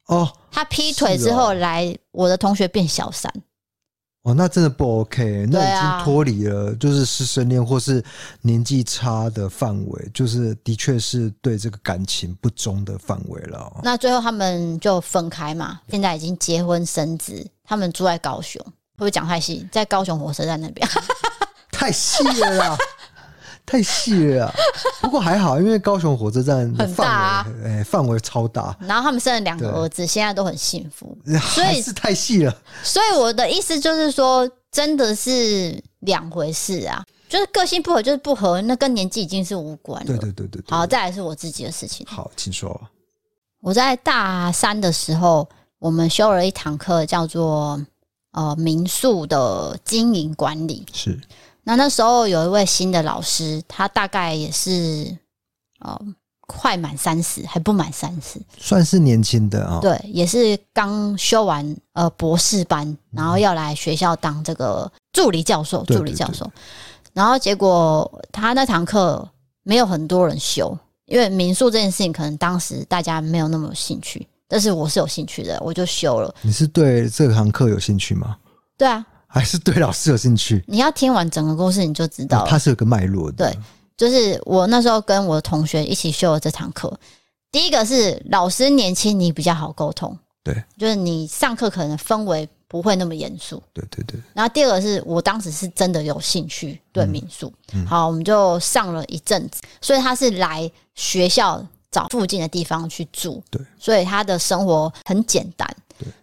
[0.08, 3.32] 哦，他劈腿之后来，我的同学变小三。
[4.24, 8.04] 哦，那真的不 OK，那已经脱离了就是师生恋或是
[8.42, 13.80] 年纪差的范围，就是的确是对这个感情不忠的范围了。
[13.82, 19.66] 那最后他们就分开嘛，现在已经结婚生子，他们住在高雄，会不会讲太细？
[19.72, 20.86] 在高雄火车站那边，
[21.72, 22.78] 太细了啦。
[23.70, 24.52] 太细了，
[25.00, 28.76] 不过还好，因为高雄火车站很大啊，哎，范围超大。
[28.82, 31.16] 然后他们生了两个儿子，现在都很幸福。
[31.54, 32.62] 所以是太细了。
[32.82, 40.08] 所以我的意思就是说，真的是两回事啊，就是个性不合就是不合，那跟年纪已经是无关了。
[40.08, 40.64] 对对对对。
[40.68, 42.04] 好，再来是我自己的事情。
[42.10, 42.82] 好，请说。
[43.62, 45.48] 我在大三的时候，
[45.78, 47.80] 我们修了一堂课，叫做
[48.32, 50.84] 呃民宿的经营管理。
[50.92, 51.20] 是。
[51.70, 55.16] 那那时候有一位新的老师，他大概也是
[55.82, 56.02] 哦
[56.48, 59.80] 快满三十，还不满三十，算是年轻的啊、哦。
[59.80, 66.52] 对，也是刚修完呃博士班，然后要来学校当这个助理教授，助理教授。
[67.14, 69.30] 然后结果他那堂课
[69.62, 76.34] 没有很多人修，因为民宿这件事情可能当时大家没有那么有兴趣，但是我是有兴趣的，我就修了。
[76.42, 78.38] 你是对这堂课有兴趣吗？
[78.76, 79.06] 对啊。
[79.32, 80.64] 还是对老师有兴趣？
[80.68, 82.50] 你要听完整个故事，你就知道了。
[82.50, 83.46] 他是有个脉络的。
[83.46, 83.60] 对，
[83.96, 87.00] 就是我那时候跟我的同学一起修了这堂课。
[87.52, 90.18] 第一个是老师年轻，你比较好沟通。
[90.44, 93.62] 对，就是你上课可能氛围不会那么严肃。
[93.72, 94.20] 对对对。
[94.34, 97.54] 然后第二个是我当时是真的有兴趣对民宿。
[97.74, 97.86] 嗯。
[97.86, 99.62] 好，我们就上了一阵子。
[99.80, 103.44] 所以他是来学校找附近的地方去住。
[103.52, 103.62] 对。
[103.78, 105.68] 所以他的生活很简单。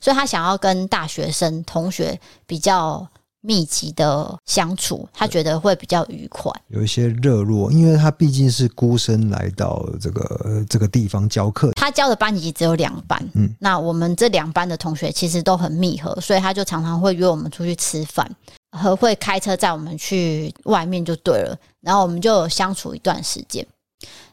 [0.00, 3.06] 所以他想要跟大学生同学比较
[3.42, 11.70] 密集的相处，他觉得会比较愉快，有一些热络，因为他毕竟是孤身来到这个这个地方教课。
[11.76, 18.28] 他教的班级只有两班，嗯，那我们这两班的同学其实都很密合，所以他就常常会约我们出去吃饭，
[18.76, 23.64] 和会开车载我们去外面就对了，然后我们就相处一段时间。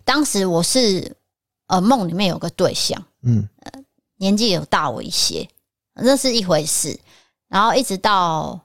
[0.04, 1.16] 当时我是
[1.68, 3.48] 呃梦里面有个对象，嗯。
[4.24, 5.46] 年纪有大我一些，
[5.96, 6.98] 那是一回事。
[7.50, 8.58] 然后一直到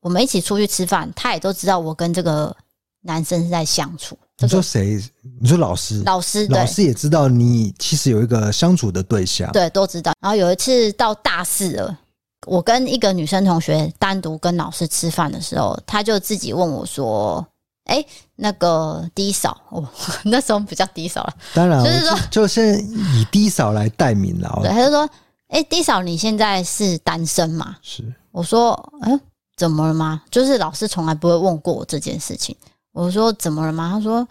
[0.00, 2.56] 我们一起出去吃饭，他也都知道我跟这个
[3.02, 4.16] 男生是在相处。
[4.38, 4.98] 你说谁？
[5.38, 6.02] 你说老师？
[6.06, 10.14] 老师，老师也知道你其实有一个相处的对象，对，都知道。
[10.18, 11.98] 然后有一次到大四了，
[12.46, 17.46] 我跟一个女生同学单独跟老师吃饭的时候，他就自己问我说。
[17.86, 18.04] 哎，
[18.36, 19.84] 那个低嫂，哦，
[20.26, 21.32] 那时候比较 D 嫂了。
[21.54, 24.58] 当然，就是说，就是以低嫂来代名了。
[24.62, 25.08] 对，他就说
[25.48, 28.04] ：“哎低嫂，你现在是单身吗？”是。
[28.32, 28.72] 我说
[29.02, 29.18] ：“嗯，
[29.56, 32.54] 怎么了吗？”就是老师从来不会问过我这件事情。
[32.92, 34.26] 我说：“怎么了吗？”他说：“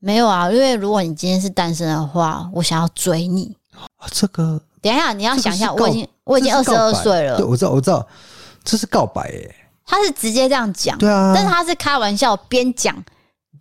[0.00, 3.54] 没有啊，因为如果你今天是单身的话，我想要追你。”
[3.98, 7.36] 啊，这个，等一下，你要想一下，我已经我已经二十二岁了。
[7.36, 8.04] 对，我知道，我知道，
[8.64, 9.54] 这是告白耶。
[9.88, 12.94] 他是直接这样讲，对啊，但是他是开玩笑边讲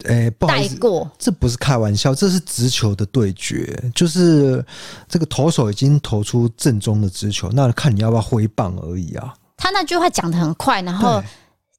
[0.06, 4.64] 哎，不好意思，带过，这不是开玩笑，这是直球的对决，就是
[5.08, 9.34] 这个投手已经投出正宗的直球，那看你要不要挥棒而已啊。
[9.56, 11.24] 他那句话讲的很快，然后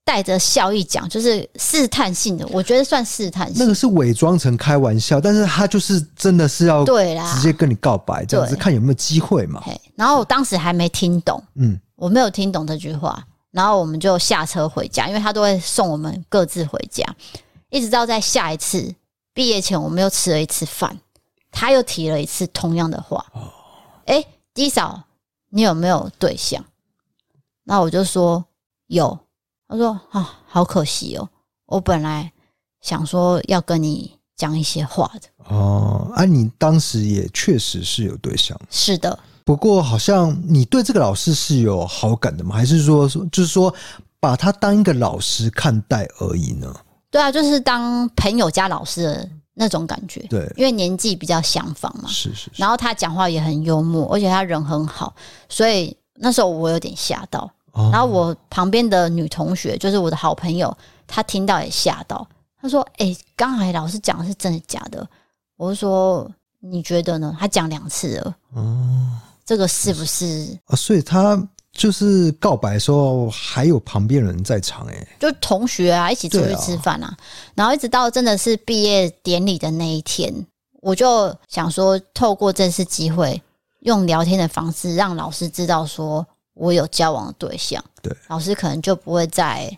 [0.05, 3.57] 带着笑意讲，就是试探性的，我觉得算试探性。
[3.59, 9.63] 那个是伪装成开玩笑，但是他就是真的是要对啦，直接跟你告白这样子，看有没有机会嘛。
[9.95, 17.05] 然后我当时还没听懂，嗯，我没有听懂这句话，然后我们就下车回家，因为他都会送我们各自回家。
[17.71, 18.95] 一直到在下一次
[19.33, 20.99] 毕业前，我们又吃了一次饭，
[21.51, 23.25] 他又提了一次同样的话。
[24.07, 24.25] 哎
[24.55, 25.05] ，D 嫂，
[25.51, 26.65] 你有没有对象？
[27.65, 28.45] 那我就说
[28.87, 29.19] 有。
[29.71, 31.29] 他说啊，好可惜哦，
[31.67, 32.33] 我本来
[32.81, 35.29] 想说要跟你讲一些话的。
[35.55, 38.59] 哦，啊，你当时也确实是有对象。
[38.71, 39.19] 是的，
[39.49, 42.55] 不过好像你对这个老师是有好感的吗？
[42.55, 43.75] 还是说说就是说
[44.21, 46.71] 把他当一个老师看待而已呢？
[47.11, 50.21] 对啊，就是当朋友加老师的那种感觉。
[50.29, 52.07] 对，因为年纪比较相仿嘛。
[52.11, 52.51] 是是是。
[52.57, 55.15] 然后他讲话也很幽默，而且他人很好，
[55.49, 57.51] 所以那时候我有点吓到。
[57.73, 57.89] 哦。
[57.91, 60.77] 然后我旁边的女同学，就是我的好朋友，
[61.07, 62.29] 她听到也吓到。
[62.61, 65.09] 她说：“哎，刚才老师讲的是真的假的？”
[65.57, 66.31] 我就说
[66.61, 68.37] ：“你觉得呢？”他讲两次了。
[68.53, 69.09] 哦。
[69.49, 70.59] 这个是不是？
[70.67, 71.43] 啊，所以他。
[71.71, 77.17] 就是告白的时候，还有旁边人在场，哎，就同学啊，一起出去吃饭啊，
[77.55, 80.35] 然后一直到真的是毕业典礼的那一天，
[80.81, 83.41] 我就想说，透过这次机会，
[83.81, 89.71] 用聊天的方式让老师知道说我有交往的对象，对，老师可能就不会再。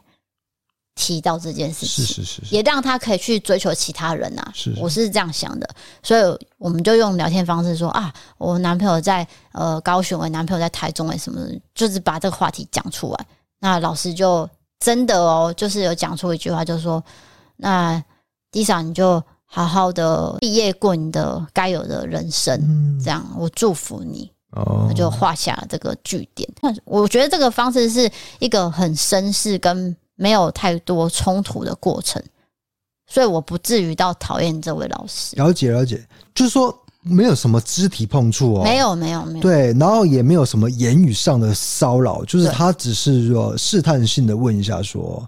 [1.00, 4.52] 提到这件事情，是是是，也让他可以去追求其他人啊。
[4.54, 5.66] 是，我是这样想的，
[6.02, 13.26] 所以我们就用聊天方式说啊，我男朋友在呃高雄，我男朋友在台中，哎，什么的，就是把这个话题讲出来。
[13.60, 14.46] 那老师就
[14.78, 17.02] 真的哦，就是有讲出一句话，就是说，
[17.56, 18.04] 那
[18.52, 24.30] D 嫂你就好好的毕业过你的该有的人生，嗯，这样我祝福你。
[24.50, 26.46] 哦，他就画下了这个句点。
[26.60, 29.96] 那我觉得这个方式是一个很绅士跟。
[30.20, 32.22] 没有太多冲突的过程，
[33.06, 35.34] 所以我不至于到讨厌这位老师。
[35.36, 39.40] 了解了解，就是说没有什么肢体碰触哦，没有没有没有。
[39.40, 45.26] 对，然后也没有什么言语上的骚扰，就是他只是说试探性的问一下说：“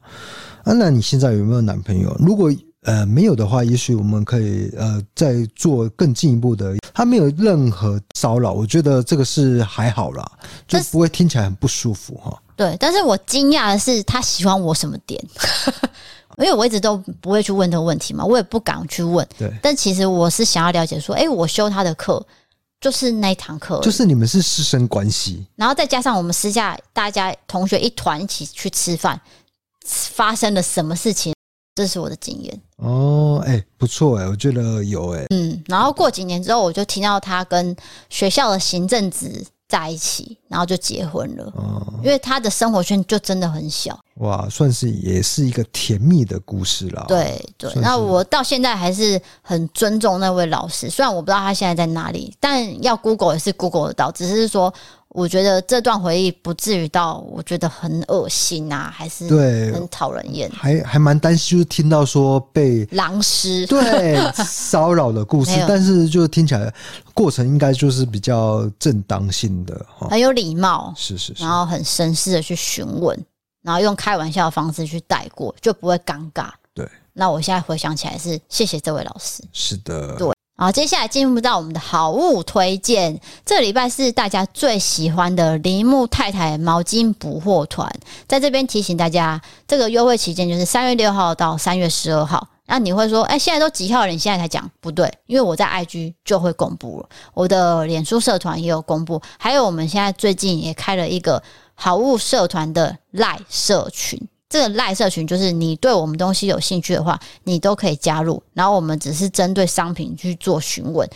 [0.64, 2.14] 啊，那你现在有没有男朋友？
[2.18, 10.30] 如果呃没有的话，也许我们可以呃再做更进一步的。”他没有任何骚扰，我觉得这个是还好啦，
[10.68, 12.38] 就不会听起来很不舒服哈。
[12.62, 15.20] 对，但是我惊讶的是，他喜欢我什么点？
[16.38, 19.26] 因为我一直都不会去问这个问题嘛，我也不敢去问。
[19.38, 22.24] 对，但其实我是想要了解说，哎，我修他的课，
[22.80, 29.20] 就是那一堂课，就是你们是师生关系，然后再加上我们私下大家同学一团一起去吃饭，
[29.84, 31.34] 发生了什么事情？
[31.74, 37.74] 这是我的经验哦，哎，不错哎，我觉得有哎，嗯，然后过几年之后，我就听到他跟
[38.08, 39.44] 学校的行政职。
[39.72, 41.50] 在一起，然后就结婚了。
[41.56, 43.98] 哦，因为他的生活圈就真的很小。
[44.16, 47.06] 哇，算是也是一个甜蜜的故事了。
[47.08, 54.72] 对对，那我到现在还是很尊重那位老师，虽然我不知道他现在在哪里，但要 Google 也是 Google 得到，只是说。
[55.14, 66.72] 我觉得这段回忆不至于到我觉得很恶心啊，还是对很讨人厌，还还蛮担心，就是听到说被狼师对骚扰的故事， 但是就听起来
[67.12, 73.18] 过程应该就是比较正当性的，很有礼貌，是是是，然后很绅士的去询问，
[73.62, 76.48] 然后用开玩笑的方式去带过，就不会尴尬。
[76.72, 80.32] 对，那我现在回想起来是谢谢这位老师，是的，对。
[80.62, 83.20] 好，接下来进入到我们的好物推荐。
[83.44, 87.92] 这礼拜是大家最喜欢的铃木太太毛巾补货团，
[88.28, 92.46] 在这边提醒大家，这个优惠期间就是三月六号到三月十二号。
[92.66, 94.12] 那你会说，哎，现在都几号了？
[94.12, 94.70] 你现在才讲？
[94.80, 101.42] 不对，因为我在 IG 就会公布了，我的脸书社团也有公布，还有我们现在最近也开了一个
[101.74, 104.16] 好物社团的赖社群。
[104.52, 108.42] 这个赖社群就是你对我们东西有兴趣的话，你都可以加入。
[108.52, 111.08] 然后我们只是针对商品去做询问，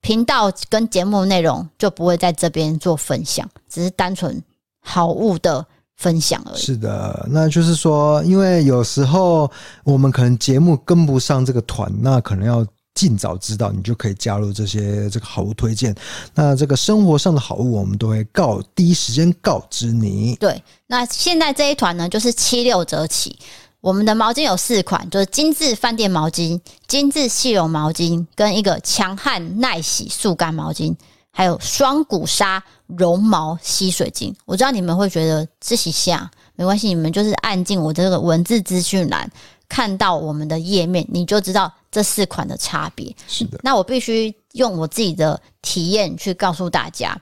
[0.00, 4.40] 频道跟节目内容就不会在这边做分享，只是单纯
[4.80, 5.66] 好物的
[5.96, 6.60] 分享而已。
[6.60, 9.50] 是的，那就是说，因为有时候
[9.82, 12.64] 我们可能节目跟不上这个团，那可能要。
[12.96, 15.94] 尽早知道，你就可以加入这些这个好物推荐。
[16.34, 20.34] 那这个生活上的好物，我们都会告第一时间告知你。
[20.36, 23.38] 对，那现在这一团呢，就是七六折起。
[23.82, 30.92] 我们的毛巾有四款，就是精致饭店毛巾、精致细绒毛巾，跟一个强悍耐洗速干毛巾，
[31.30, 34.34] 还有双股纱绒毛吸水巾。
[34.44, 39.30] 我知道你们会觉得这些下没关系，你们就是按进我这个文字资讯栏，
[39.68, 43.14] 看到我们的页面，你就知道这四款的差别。
[43.26, 47.20] 是的，那我必须用我自己的体验去告诉大家，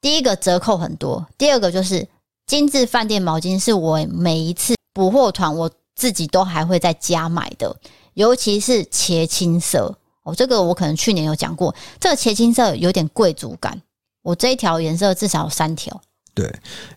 [0.00, 2.06] 第一个折扣很多，第二个就是
[2.46, 7.74] 精致饭店毛巾是我每一次补货团我自己都还会在家买的，
[8.14, 13.80] 尤其是茄青色哦，这个我可能去年有讲过，这个茄青色有点贵族感，
[14.22, 16.00] 我这一条颜色至少有三条。
[16.40, 16.50] 对，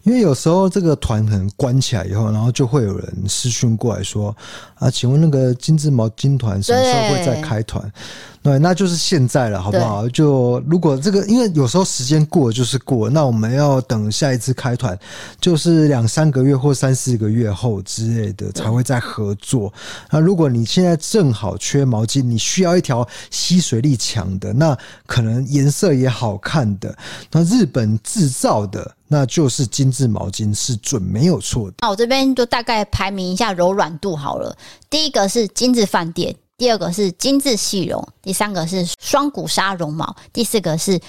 [0.03, 4.33] 因为有时候这个团可能关起来以后，然后就会有人私讯过来说
[4.79, 7.91] ：“啊，请问那个金致毛巾团什么时候会再开团？”
[8.43, 10.07] 对，那就是现在了，好不好？
[10.09, 14.99] 就如果这个，因为有时候时间过了就是过，那我们要等下一次开团，
[15.39, 19.73] 就是两三个月或三四个月后之类的才会再合作。
[20.11, 24.77] 那如果你现在正好缺毛巾，你需要一条吸水力强的，那
[25.07, 26.93] 可能颜色也好看的，
[27.31, 31.77] 那日本制造的，那就是精致毛巾是准没有错的。
[31.79, 34.53] 那我这边就大概排名一下柔软度好了，
[34.89, 36.35] 第一个是精致饭店。
[36.57, 40.99] 第二个是精致细绒，第三个是双股纱绒毛，第四个是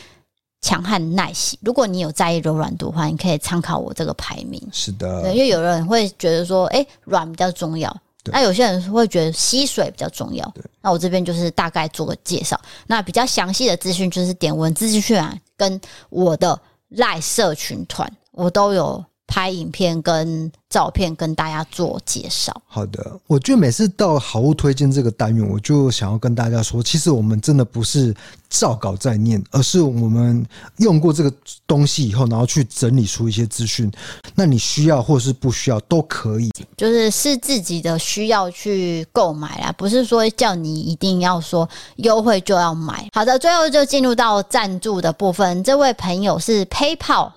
[0.62, 1.58] 强悍耐洗。
[1.62, 4.60] 如果你有在意柔软度的话，你可以参考我这个排名。
[4.72, 10.54] 是的，对，因为有人会觉得说，哎，软比较重要，那有些人会觉得吸水比较重要。
[10.80, 19.04] 那我这边就是大概做个介绍，那比较详细的资讯就是点文字资讯啊，跟我的赖社群团，我都有。
[19.26, 22.54] 拍影片跟照片跟大家做介绍。
[22.66, 28.14] 好的，我觉得每次到好物推荐这个单元，我就想要跟大家说，其实我们真的不是
[28.50, 30.44] 照稿在念，而是我们
[30.78, 31.32] 用过这个
[31.66, 33.90] 东西以后，然后去整理出一些资讯。
[34.34, 43.08] 那你需要或是不需要都可以，就是是自己的需要去购买啦，不是说叫你一定要说优惠就要买。
[43.12, 45.62] 好的，最后就进入到赞助的部分。
[45.62, 47.30] 这位朋友是 PayPal。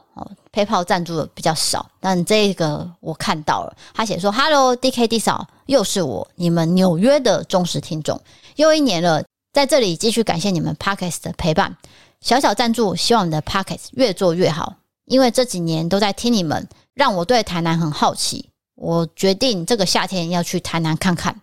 [0.58, 3.78] PayPal 赞助的比较少，但这个我看到了。
[3.94, 8.20] 他写说：“Hello D K D 嫂，又是我，你们纽约的忠实听众，
[8.56, 11.78] 又一年了，在这里继续感谢你们 Podcast 的陪伴。
[12.22, 14.78] 小小赞助，希望你的 Podcast 越做越好。
[15.06, 18.50] 因为这几年都在听你们，让我对台南很好奇。
[18.76, 21.40] 我决定这个夏天要去台南看看。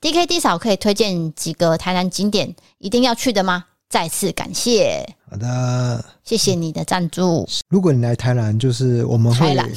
[0.00, 3.66] D K D 嫂可以推荐几个台南景点一定要去的吗？
[3.88, 7.48] 再次感谢。”好的，谢谢你的赞助。
[7.68, 9.48] 如果你来台南，就是我们会。
[9.48, 9.70] 台南，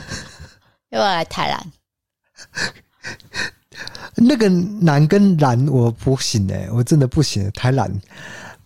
[0.90, 1.72] 又要来台南。
[4.14, 7.50] 那个南跟南我不行哎、欸，我真的不行。
[7.52, 7.90] 台南，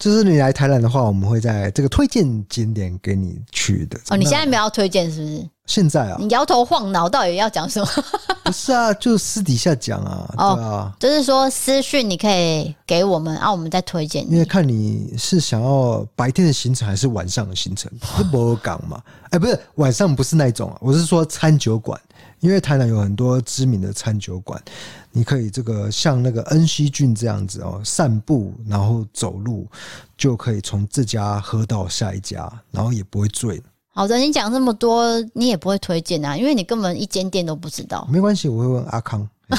[0.00, 4.00] 就是你来台南的话，我们会在这个推荐景点给你去的。
[4.08, 5.48] 哦，你现在没有要推荐是不是？
[5.66, 7.86] 现在啊，你摇头晃脑，到底要讲什么？
[8.42, 14.28] 不是啊，就私底下讲啊，哦、对啊，就是说私讯你可以给我们啊，我们再推荐。
[14.32, 19.00] 因为看你是想要白天的行程还是晚上的行程，是不港嘛？
[19.30, 22.00] 哎，不是晚上不是那种啊，我是说餐酒馆，
[22.40, 24.60] 因为台南有很多知名的餐酒馆，
[25.12, 29.66] 你可以这个像那个恩熙郡这样子哦，散步然后走路
[30.16, 33.62] 就可以从这家喝到下一家，然后也不会醉。
[33.92, 38.08] 好的，你讲这么多，你也不会推荐啊，因为你根本一间店都不知道。
[38.10, 39.28] 没关系，我会问阿康。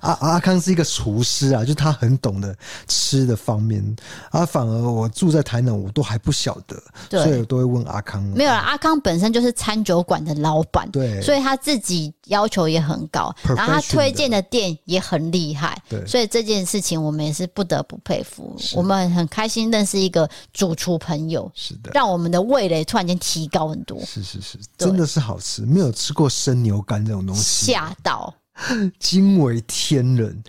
[0.00, 2.56] 阿阿康是一个厨师啊，就他很懂得
[2.88, 3.84] 吃的方面
[4.30, 4.44] 啊。
[4.46, 8.22] 反而我住在台南，我都还不晓得，所以我都会问阿康。
[8.22, 18.56] 没有啦，阿康本身就是餐酒馆的老板，对，所以他自己要求也很高，然后他推荐的店也很厉害，对，所以这件事情我们也是不得不佩服。
[18.74, 24.00] 我们很开心认识一个主厨朋友，是的，让我们的味蕾突然间提高很多。
[24.04, 28.32] 是是是，真的是好吃，没有吃过生牛肝这种东西，吓到。
[28.98, 30.42] 惊为天人，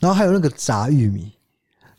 [0.00, 1.32] 然后还有那个炸玉米，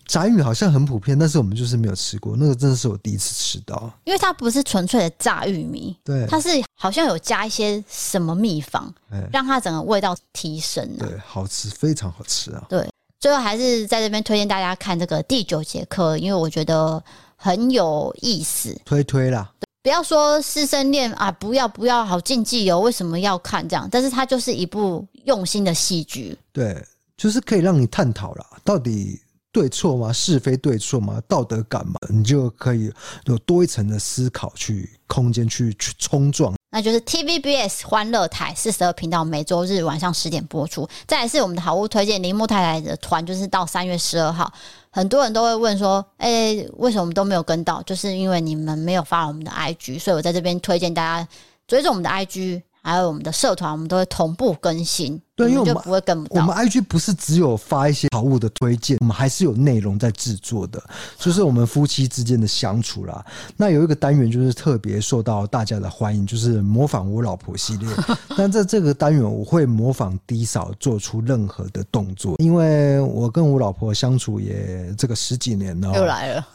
[0.05, 12.87] 炸玉米好像很普遍，但是我们就是没有吃过，那个真的是我第一次吃到，因为它不是纯粹的炸玉米，对，它是好像有加一些什么秘方，欸、让它整个味道提升、啊，对，好吃，非常好吃啊，对，
[13.19, 17.03] 最后还是在这边推荐大家看这个第九节课，因为我觉得
[17.35, 19.51] 很有意思，推推啦。
[19.85, 22.79] 不要说师生恋啊，不要不要，好禁忌哦！
[22.79, 23.87] 为什么要看这样？
[23.91, 26.83] 但是它就是一部用心的戏剧，对，
[27.15, 29.21] 就是可以让你探讨啦，到底
[29.51, 30.11] 对错吗？
[30.11, 31.21] 是非对错吗？
[31.27, 32.91] 道德感吗，你就可以
[33.25, 36.55] 有多一层的思考去空间去去冲撞。
[36.75, 40.85] 那就是 TVBS 欢乐台四十二频道，每周日晚上十点播出。
[41.07, 44.51] 再来是我们的好物推荐，铃木太太的团，就是到三月十二号。
[44.89, 47.81] 很多人都会问说：“哎、为什么我们都没有跟到？
[47.83, 51.25] 就是因为你们没有发我们的 IG，所以我在这边推荐大家
[51.65, 55.19] 追着我们的 IG，还有我们的社团，我们都会同步更新。
[55.35, 56.39] 对，因为我们就不会跟不到。
[56.39, 60.81] 我们 IG 不是只有发一些好物的推荐，我们还是有内容在制作的，
[61.17, 63.25] 就是我们夫妻之间的相处啦。
[63.57, 67.89] 那有一个单元就是特别受到大家的欢迎，就是模仿我老婆系列。
[68.37, 75.91] 但在这个单元，我会模仿低嫂做出任何的动作，因为我跟我老婆相处也这个十几年了。
[75.95, 76.47] 又来了，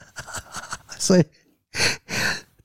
[1.00, 1.24] 所以。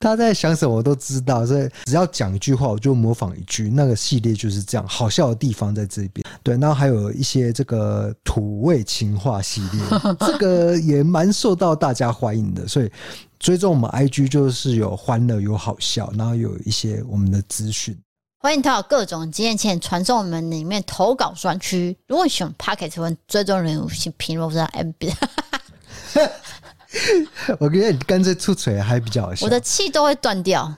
[0.04, 3.70] 他在想什么我都知道，所以只要讲一句话，我就模仿一句。
[3.70, 6.26] 那个系列就是这样，好笑的地方在这边。
[6.44, 9.82] 对，然后还有一些这个土味情话系列，
[10.20, 12.68] 这个也蛮受到大家欢迎的。
[12.68, 12.92] 所以
[13.40, 17.98] 追踪我们 IG 就是有欢乐、有好笑，然后有一些我们的资讯。
[18.40, 21.98] 欢迎投稿各种经验，前传送我们里面投稿专区。
[22.08, 25.14] 如果你喜欢 Podcast，追踪人物请评论上 MB。
[27.60, 30.62] 我觉得你干脆出锤还比较好笑，我的气都会断掉。
[30.64, 30.78] 啊、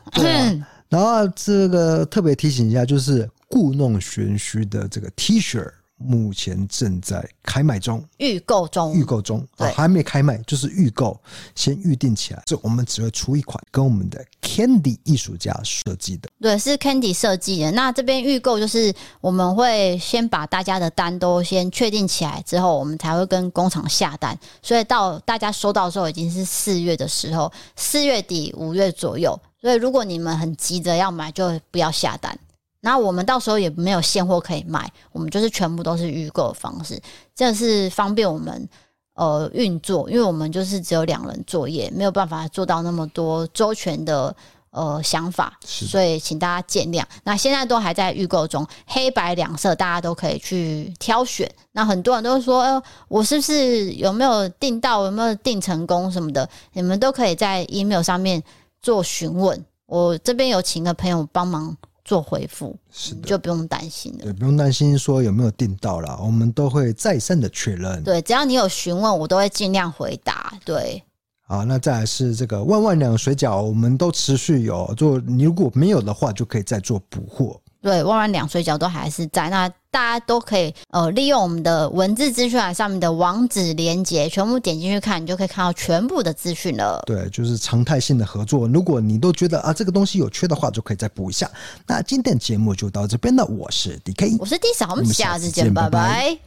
[0.90, 5.66] 然后这个特别提醒一下，就是故弄玄虚的这个 T 恤。
[5.98, 11.20] 目前正在开卖中，预购中，预购中，对、哦，还没开卖，就是预购，
[11.56, 12.44] 先预定起来。
[12.46, 17.72] 这我们只会出一款，跟我们的 Candy 艺术家设计的，对，是 Candy 设计的。
[17.72, 24.38] 那这边预购就是我们会先把大家的单都先确定起来之后，我们才会跟工厂下单。
[24.62, 29.40] 所以到大家收到的时候，已经是四月的时候，四月底五月左右。
[29.62, 32.38] 所以如果你们很急着要买，就不要下单。
[32.86, 37.02] 那我们到时候也没有现货可以卖，我们就是全部都是预购的方式，
[37.34, 38.70] 这是方便我们
[39.16, 44.36] 呃运作，因为我们就是只有两人作业，没有办法做到那么多周全的
[44.70, 47.04] 呃想法，所以请大家见谅。
[47.24, 51.52] 那现在都还在预购中，黑白两色大家都可以去挑选。
[51.72, 56.48] 那很多人都说，呃，我是不是有没有订到，有没有订成功什么的？
[56.74, 58.44] 你们都可以在 email 上面
[58.80, 61.76] 做询问，我这边有请个朋友帮忙。
[62.06, 64.26] 做回复，是的，就不用担心了。
[64.26, 68.02] 对，不用担心说有没有订到啦，我们都会再三的确认。
[68.04, 70.54] 对，只要你有询问，我都会尽量回答。
[70.64, 71.04] 对，
[71.48, 77.60] 好，那再来是这个万万两水饺，我们都持续有做，你如果没有的话，就可以再做补货。
[77.86, 87.04] 对，万万两水饺都还是在，那大家都可以呃利用我们的文字资讯栏上面的网址连接，全部点进去看，你就可以看到全部的资讯了。
[87.06, 88.68] 对，就是常态性的合作。
[88.70, 91.48] 如果你都觉得啊这个东西有缺的话，就可以再补一下。
[91.86, 95.90] 那今天节目就到这边了，我是 DK，我是 D 嫂，我们下次见，拜拜。
[95.92, 96.40] 拜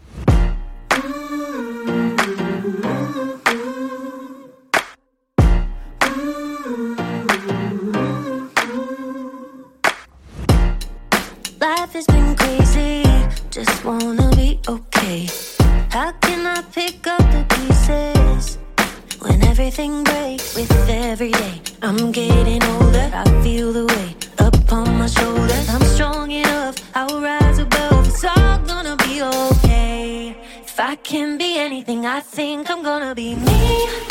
[0.96, 2.17] 拜。
[11.88, 13.02] life has been crazy.
[13.50, 15.28] Just wanna be okay.
[15.90, 18.58] How can I pick up the pieces
[19.20, 21.60] when everything breaks with every day?
[21.82, 25.68] I'm getting older, I feel the weight up on my shoulders.
[25.68, 28.06] I'm strong enough, I'll rise above.
[28.08, 30.36] It's all gonna be okay.
[30.62, 34.08] If I can be anything, I think I'm gonna be me.